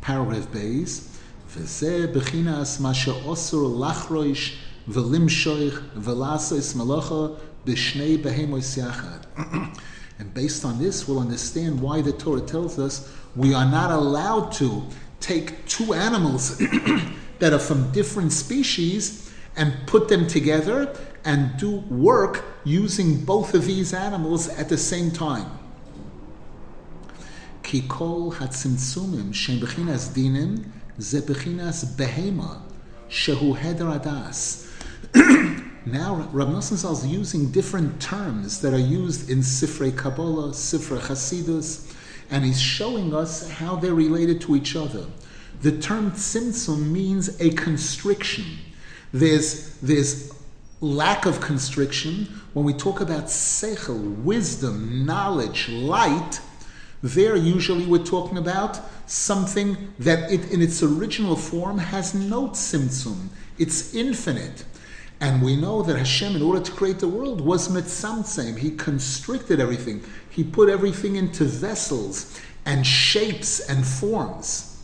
[0.00, 1.18] Paragraph Bays.
[1.54, 4.54] B'chinas lachroish
[4.88, 5.82] v'limshoich
[7.66, 9.78] b'shnei behemos yachad.
[10.18, 14.50] And based on this, we'll understand why the Torah tells us we are not allowed
[14.52, 14.82] to
[15.20, 16.56] take two animals
[17.38, 23.66] that are from different species and put them together and do work using both of
[23.66, 25.50] these animals at the same time.
[27.62, 30.64] Kikol hatzimtzumim shem bechinas dinim
[31.00, 32.62] ze bechinas behema
[33.10, 34.62] shehu heder adas.
[35.86, 41.94] Now, Rav Nosson is using different terms that are used in Sifrei Kabbalah, Sifrei Chasidus,
[42.28, 45.06] and he's showing us how they're related to each other.
[45.62, 48.46] The term tzimtzum means a constriction.
[49.12, 50.35] There's, there's
[50.80, 52.28] lack of constriction.
[52.52, 56.40] When we talk about seichel, wisdom, knowledge, light,
[57.02, 63.28] there usually we're talking about something that it, in its original form has no tzimtzum.
[63.58, 64.64] It's infinite.
[65.20, 68.58] And we know that Hashem, in order to create the world, was mitzamtzem.
[68.58, 70.04] He constricted everything.
[70.28, 74.75] He put everything into vessels and shapes and forms.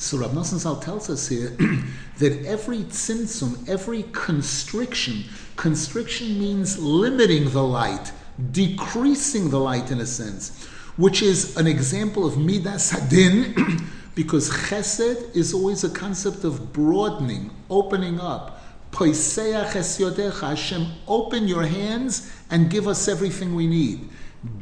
[0.00, 1.48] So Rav Nosson Zal tells us here
[2.18, 5.24] that every tzimtzum, every constriction,
[5.56, 8.12] constriction means limiting the light,
[8.52, 13.82] decreasing the light in a sense, which is an example of midas hadin
[14.14, 18.62] because chesed is always a concept of broadening, opening up.
[18.92, 19.98] Poiseach es
[20.40, 24.08] Hashem, open your hands and give us everything we need.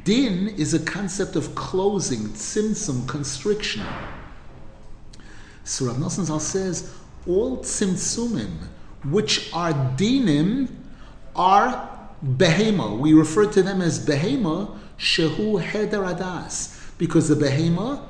[0.05, 3.84] Din is a concept of closing, tzimtzum, constriction.
[5.67, 6.95] So Rav Zal says,
[7.27, 8.53] all tzimtzumim,
[9.05, 10.71] which are dinim,
[11.35, 12.99] are behema.
[12.99, 18.01] We refer to them as behema, shehu heder adas, because the behema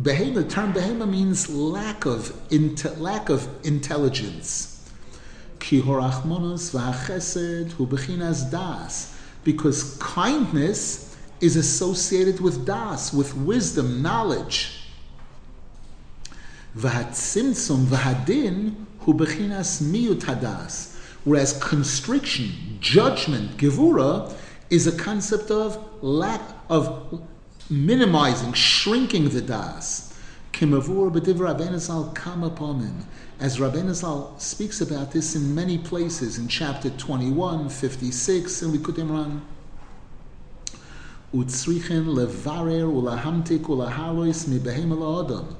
[0.00, 4.88] Behema, the term behema means lack of inte, lack of intelligence.
[9.44, 14.81] Because kindness is associated with das, with wisdom, knowledge.
[16.76, 19.82] V'hatzimtzum v'hadin hu bechinas
[20.20, 24.32] hadas, whereas constriction, judgment, gevura,
[24.70, 27.22] is a concept of lack of
[27.68, 30.18] minimizing, shrinking the das.
[30.52, 33.06] Kimavur b'div Rabbeinu come upon him.
[33.38, 39.40] As Rabbeinu speaks about this in many places, in chapter 21, 56, in Likutei Moharan.
[41.34, 45.56] Utzrichen levarer ulahamtik ulahalois mibehem adam.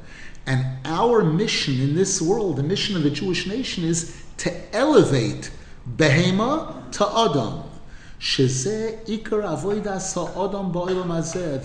[0.46, 5.50] And our mission in this world, the mission of the Jewish nation, is to elevate
[5.96, 7.62] behema to Adam.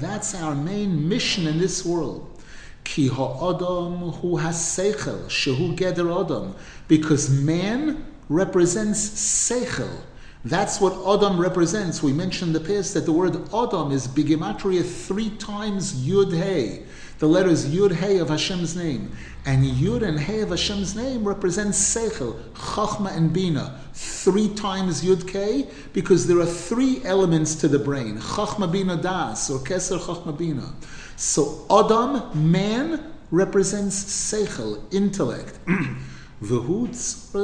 [0.01, 2.41] That's our main mission in this world.
[2.83, 6.55] Ki ha'adam hu has-seichel, shehu geder adam.
[6.87, 10.01] Because man represents seichel.
[10.45, 12.01] That's what Adam represents.
[12.01, 16.83] We mentioned in the past that the word Adam is bigematria three times Yud Hey
[17.18, 19.12] the letters Yud Hey of Hashem's name.
[19.44, 23.80] And Yud and Hey of Hashem's name represents Seichel, Chachma, and Bina.
[23.92, 29.50] Three times Yud K, because there are three elements to the brain Chachma, Bina, Das,
[29.50, 30.72] or Keser, Chachma, Bina.
[31.16, 35.58] So Adam, man, represents Seichel, intellect.
[36.44, 36.88] והוא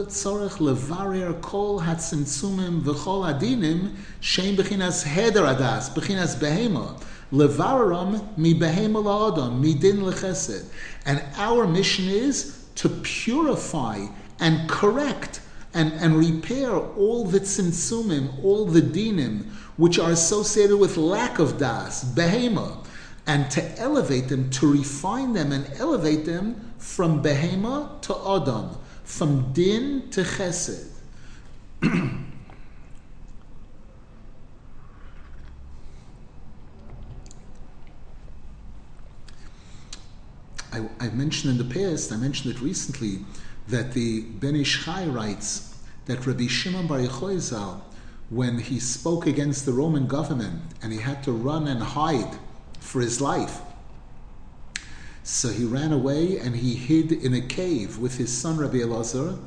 [0.09, 3.89] צורך לברר כל הצמצומים וכל הדינים
[4.21, 6.93] שהם בחינס הדר הדס, בחינס בהמה.
[7.34, 10.66] Levararam mi la'adam, mi din lechesed.
[11.06, 14.06] And our mission is to purify
[14.40, 15.42] and correct
[15.74, 19.46] and, and repair all the tzimtzumim, all the dinim,
[19.78, 22.86] which are associated with lack of das, behema,
[23.26, 29.52] and to elevate them, to refine them and elevate them from behema to adam, from
[29.54, 30.90] din to chesed.
[40.74, 43.20] I, I mentioned in the past, I mentioned it recently,
[43.68, 47.80] that the Ben Ish Chai writes that Rabbi Shimon Bar Yochai
[48.30, 52.40] when he spoke against the Roman government and he had to run and hide
[52.80, 53.62] for his life,
[55.22, 59.40] so he ran away and he hid in a cave with his son Rabbi Elazar.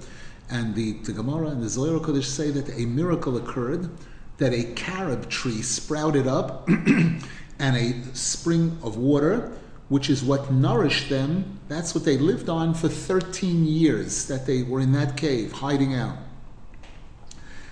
[0.49, 3.91] And the, the Gemara and the Zohar Kodesh say that a miracle occurred,
[4.39, 7.20] that a carob tree sprouted up and
[7.77, 9.53] a spring of water
[9.89, 11.61] which is what nourished them.
[11.68, 15.95] That's what they lived on for 13 years that they were in that cave, hiding
[15.95, 16.16] out.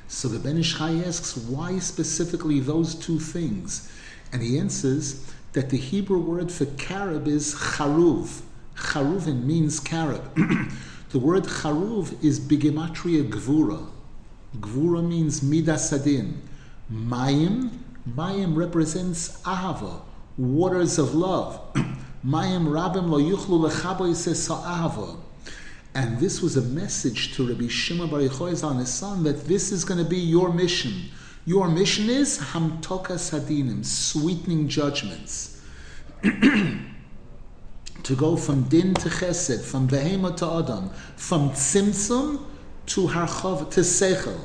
[0.06, 3.90] So the Ben Ish Chai asks, why specifically those two things?
[4.32, 8.42] And he answers that the Hebrew word for carob is charuv.
[8.76, 10.22] Charuvin means carob.
[11.10, 13.88] the word charuv is bigematria gvura.
[14.58, 16.34] Gvura means midasadin.
[16.92, 17.70] Mayim,
[18.08, 20.02] Mayim represents ahava,
[20.36, 21.60] waters of love.
[22.26, 25.16] Mayim rabim lo yuchlu sa'ava.
[25.94, 29.84] And this was a message to Rabbi Shimon Bar Yochai his son that this is
[29.84, 30.92] going to be your mission.
[31.46, 35.60] Your mission is hamtoka sadinim, sweetening judgments.
[36.22, 42.42] to go from din to chesed, from behema to adam, from tzimtzum
[42.86, 44.38] to harchov to sechel.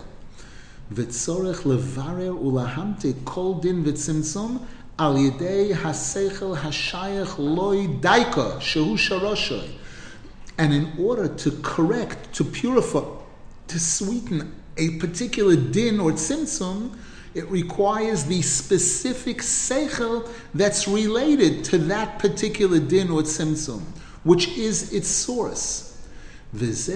[0.94, 4.60] V'tzorech levarer ulahamte kol din v'tzimtzum
[5.00, 7.88] al yedei hasechel hashayach loy
[8.60, 9.72] shehu sharoshoy.
[10.58, 13.06] And in order to correct, to purify,
[13.68, 16.98] to sweeten a particular din or tzimtzum,
[17.34, 23.82] it requires the specific seichel that's related to that particular din or tzimtzum,
[24.24, 25.86] which is its source.
[26.52, 26.90] And this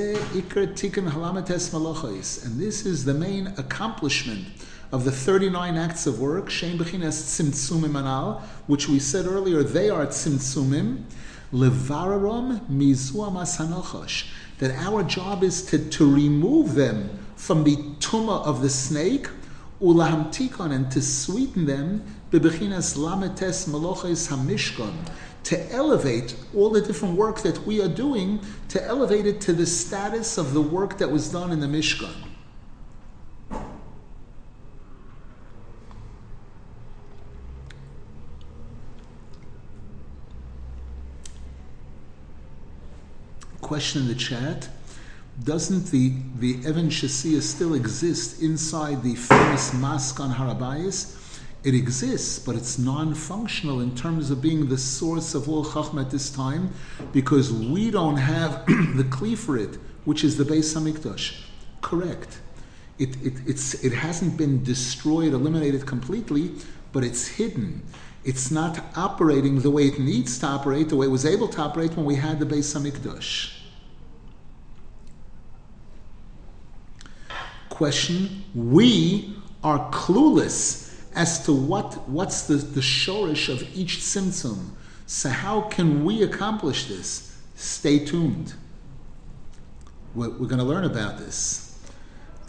[2.85, 4.47] is the main accomplishment
[4.93, 11.05] of the 39 acts of work, Anal, which we said earlier, they are Tzimtzumim,
[11.51, 14.27] Levararom Mizuam Asanochosh,
[14.59, 19.27] that our job is to, to remove them from the tumah of the snake,
[19.81, 24.93] Ulahamtikon, and to sweeten them, Bebechinas Lametes Maloches Hamishkon,
[25.45, 28.39] to elevate all the different work that we are doing,
[28.69, 32.13] to elevate it to the status of the work that was done in the Mishkan.
[43.73, 44.69] Question in the chat
[45.43, 51.17] doesn't the, the Evan Shasia still exist inside the famous mosque on Harabayas?
[51.63, 56.11] It exists, but it's non-functional in terms of being the source of all Chachma at
[56.11, 56.71] this time,
[57.13, 61.41] because we don't have the kli for it, which is the Beis Hamikdash.
[61.81, 62.41] Correct.
[62.99, 66.51] It, it, it's, it hasn't been destroyed, eliminated completely,
[66.91, 67.81] but it's hidden.
[68.23, 71.61] It's not operating the way it needs to operate, the way it was able to
[71.61, 73.61] operate when we had the Beis Hamikdash.
[77.73, 84.77] Question, we are clueless as to what, what's the, the shorish of each symptom.
[85.07, 87.35] So how can we accomplish this?
[87.55, 88.53] Stay tuned.
[90.13, 91.79] We're, we're going to learn about this.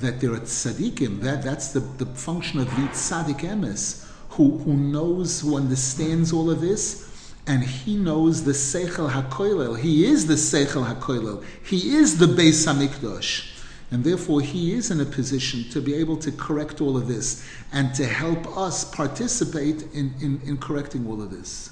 [0.00, 4.74] That there are tzaddikim, that, that's the, the function of the tzaddik emes, who, who
[4.74, 9.78] knows, who understands all of this, and he knows the Seichel HaKoilel.
[9.78, 11.44] He is the Seichel HaKoilel.
[11.64, 13.53] He is the Beis HaMikdash.
[13.90, 17.46] And therefore, he is in a position to be able to correct all of this
[17.72, 21.70] and to help us participate in, in, in correcting all of this.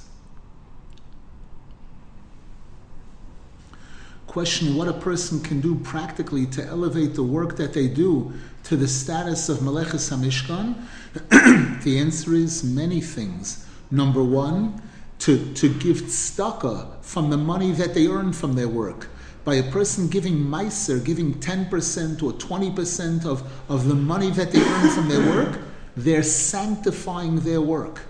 [4.27, 8.33] Question what a person can do practically to elevate the work that they do
[8.65, 11.83] to the status of Meleches HaMishkan?
[11.85, 13.67] the answer is many things.
[13.91, 14.81] Number one,
[15.19, 19.09] to, to give tzedakah from the money that they earn from their work
[19.45, 24.61] by a person giving meiser, giving 10% or 20% of, of the money that they
[24.61, 25.61] earn from their work,
[25.97, 28.03] they're sanctifying their work.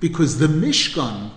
[0.00, 1.30] Because the Mishkan,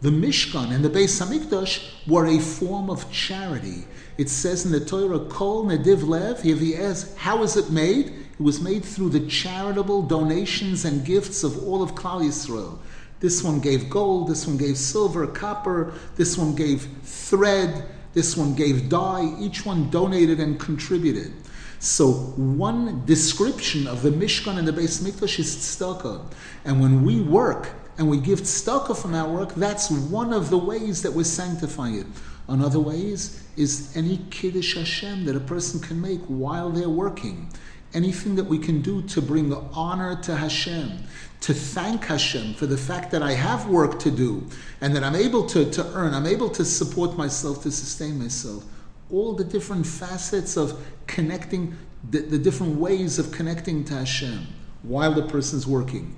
[0.00, 3.84] the Mishkan and the Beis Hamikdash were a form of charity.
[4.18, 8.06] It says in the Torah, Kol Nediv Lev, if he asks, how is it made?
[8.08, 12.78] It was made through the charitable donations and gifts of all of Klal Yisrael.
[13.20, 17.84] This one gave gold, this one gave silver, copper, this one gave thread,
[18.18, 19.32] this one gave dye.
[19.38, 21.32] Each one donated and contributed.
[21.78, 26.24] So one description of the Mishkan and the Beis Mikdash is tzedakah.
[26.64, 30.58] And when we work and we give tzedakah from our work, that's one of the
[30.58, 32.06] ways that we're sanctifying it.
[32.48, 37.48] Another ways is any kiddush Hashem that a person can make while they're working.
[37.94, 41.04] Anything that we can do to bring honor to Hashem,
[41.40, 44.44] to thank Hashem for the fact that I have work to do
[44.80, 48.64] and that I'm able to, to earn, I'm able to support myself, to sustain myself.
[49.10, 51.76] All the different facets of connecting,
[52.10, 54.46] the, the different ways of connecting to Hashem
[54.82, 56.14] while the person's working.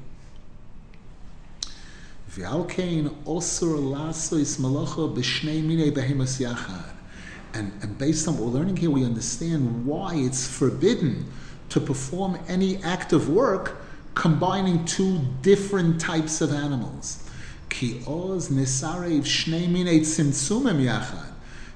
[7.52, 11.30] And, and based on what we're learning here, we understand why it's forbidden
[11.70, 13.79] to perform any act of work
[14.14, 17.28] combining two different types of animals.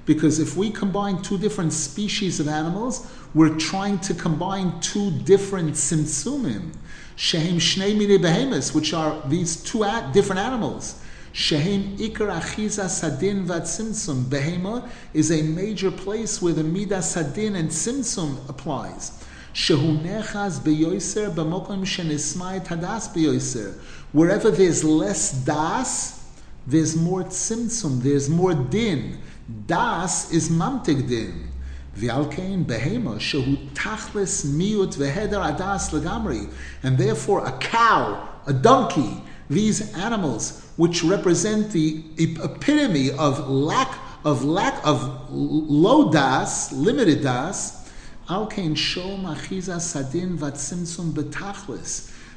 [0.06, 5.72] Because if we combine two different species of animals, we're trying to combine two different
[5.72, 6.74] tzimtzumim.
[7.16, 11.00] Shehem shnei mine which are these two different animals.
[11.32, 14.24] Shehem ikar achiza sadin vat tzimtzum.
[14.24, 19.23] Behema is a major place where the midas sadin and tzimtzum applies.
[19.54, 23.74] Shehunechas beyoiser b'mokom shenismai tadas beyoiser.
[24.10, 26.28] Wherever there's less das,
[26.66, 29.20] there's more tzimtzum, there's more din.
[29.68, 31.48] Das is mamtig din.
[31.96, 36.52] V'alkein behema shehu tachlis miut v'heder adas legamri.
[36.82, 44.42] And therefore a cow, a donkey, these animals which represent the epitome of lack of
[44.42, 47.83] lack of low das, limited das,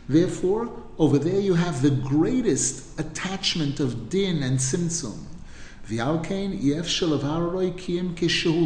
[0.09, 4.59] Therefore, over there you have the greatest attachment of din and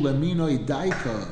[0.01, 1.27] laminoi.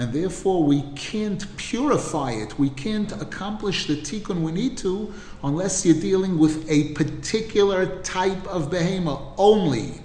[0.00, 2.58] And therefore, we can't purify it.
[2.58, 5.12] We can't accomplish the tikkun we need to
[5.42, 10.00] unless you're dealing with a particular type of behemoth only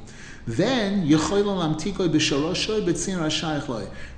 [0.46, 1.08] then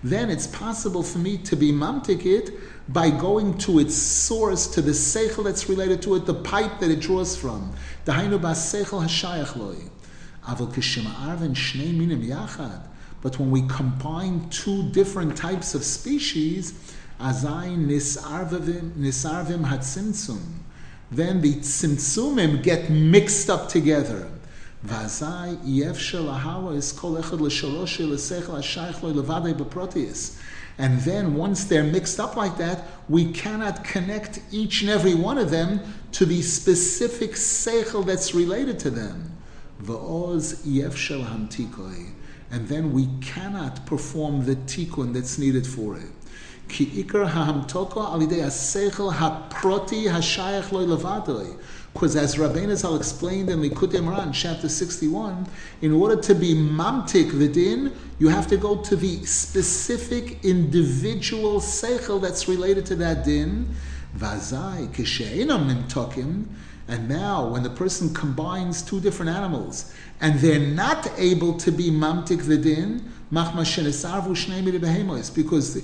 [0.04, 2.52] then it's possible for me to be mamtik it
[2.90, 6.90] by going to its source, to the seichel that's related to it, the pipe that
[6.90, 7.72] it draws from.
[13.22, 17.86] But when we combine two different types of species, nisarvim
[21.12, 24.30] then the tzimtzumim get mixed up together.
[24.86, 30.38] Yefshel lahara is kol echad l'shoroshi l'sechel hashayich lo levadei beprotius.
[30.78, 35.38] And then once they're mixed up like that, we cannot connect each and every one
[35.38, 35.82] of them
[36.12, 39.32] to the specific seichel that's related to them.
[39.82, 42.12] Va'oz yefshel hamtikoi.
[42.52, 46.10] And then we cannot perform the tikkun that's needed for it.
[46.68, 51.58] Ki ikar hahamtoko alidei haseichel haproti hashayach loy levadoi.
[51.96, 55.48] Because as Rabbeinu Zal explained in Likutei Moharan, chapter 61,
[55.82, 61.62] in order to be mamtik the din, you have to go to the specific individual
[61.62, 63.74] seichel that's related to that din.
[64.18, 66.44] Vazai kishe'enam nimtokim.
[66.90, 71.92] And now, when the person combines two different animals and they're not able to be
[71.92, 73.10] mamtik the din,
[75.34, 75.82] because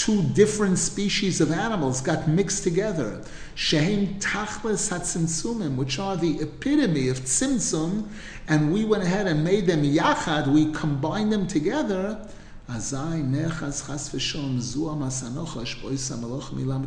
[0.00, 3.22] two different species of animals got mixed together.
[3.54, 8.08] Shehem tachles hatzimtzumim, which are the epitome of tzimtzum,
[8.48, 12.26] and we went ahead and made them yachad, we combined them together.
[12.70, 14.56] Azai nechaz chas v'shom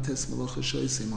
[0.03, 1.07] tes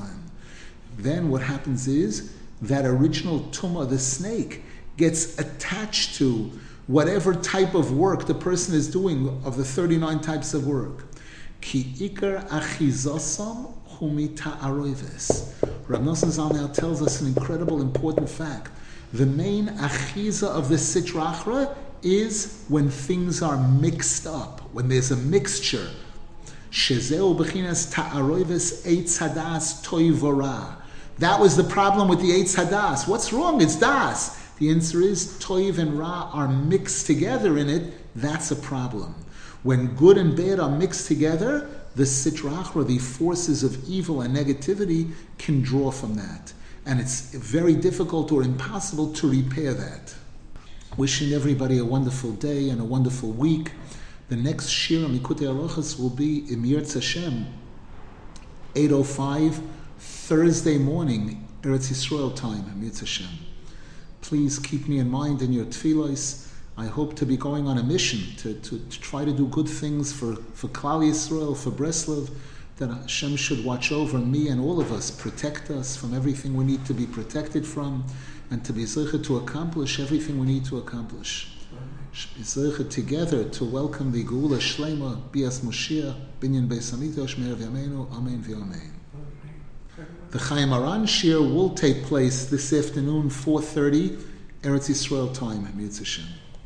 [0.98, 2.30] Then what happens is
[2.60, 4.64] that original tumah, the snake,
[4.98, 6.50] gets attached to
[6.88, 11.04] whatever type of work the person is doing of the 39 types of work.
[11.60, 15.54] Ki ikar achizosam humita aroives.
[15.88, 18.70] Rav Nosson tells us an incredible, important fact.
[19.12, 25.16] The main achiza of the sitrachra is when things are mixed up, when there's a
[25.16, 25.88] mixture.
[26.70, 30.76] Shezeu bechinas ta'aroives eitz hadas toivora.
[31.18, 33.08] That was the problem with the eitz hadas.
[33.08, 33.62] What's wrong?
[33.62, 34.36] It's das.
[34.58, 37.94] The answer is toiv and ra are mixed together in it.
[38.14, 39.14] That's a problem.
[39.62, 45.12] When good and bad are mixed together, the sitrachra, the forces of evil and negativity,
[45.38, 46.52] can draw from that.
[46.84, 50.14] And it's very difficult or impossible to repair that.
[50.96, 53.72] Wishing everybody a wonderful day and a wonderful week.
[54.28, 57.46] The next Shir Likutei Halachos will be Emir Hashem,
[58.74, 59.62] 8.05,
[59.98, 63.28] Thursday morning, Eretz Yisrael time, Emir Hashem.
[64.20, 66.45] Please keep me in mind in your tefillahs.
[66.78, 69.68] I hope to be going on a mission to, to, to try to do good
[69.68, 72.30] things for, for Klal Yisrael, for Breslov,
[72.76, 76.64] that Hashem should watch over me and all of us, protect us from everything we
[76.64, 78.04] need to be protected from,
[78.50, 81.48] and to be zeichet to accomplish everything we need to accomplish.
[82.36, 88.12] Be zeichet together to welcome the Geula Shlema, Bias Moshiach, Binyan Beis Hamikdash, Me'er V'yameinu,
[88.12, 88.92] Amen V'yamein.
[90.30, 94.22] The Chayei Moharan Shir will take place this afternoon, 4.30,
[94.62, 96.35] Eretz Yisrael time, Mitzvah.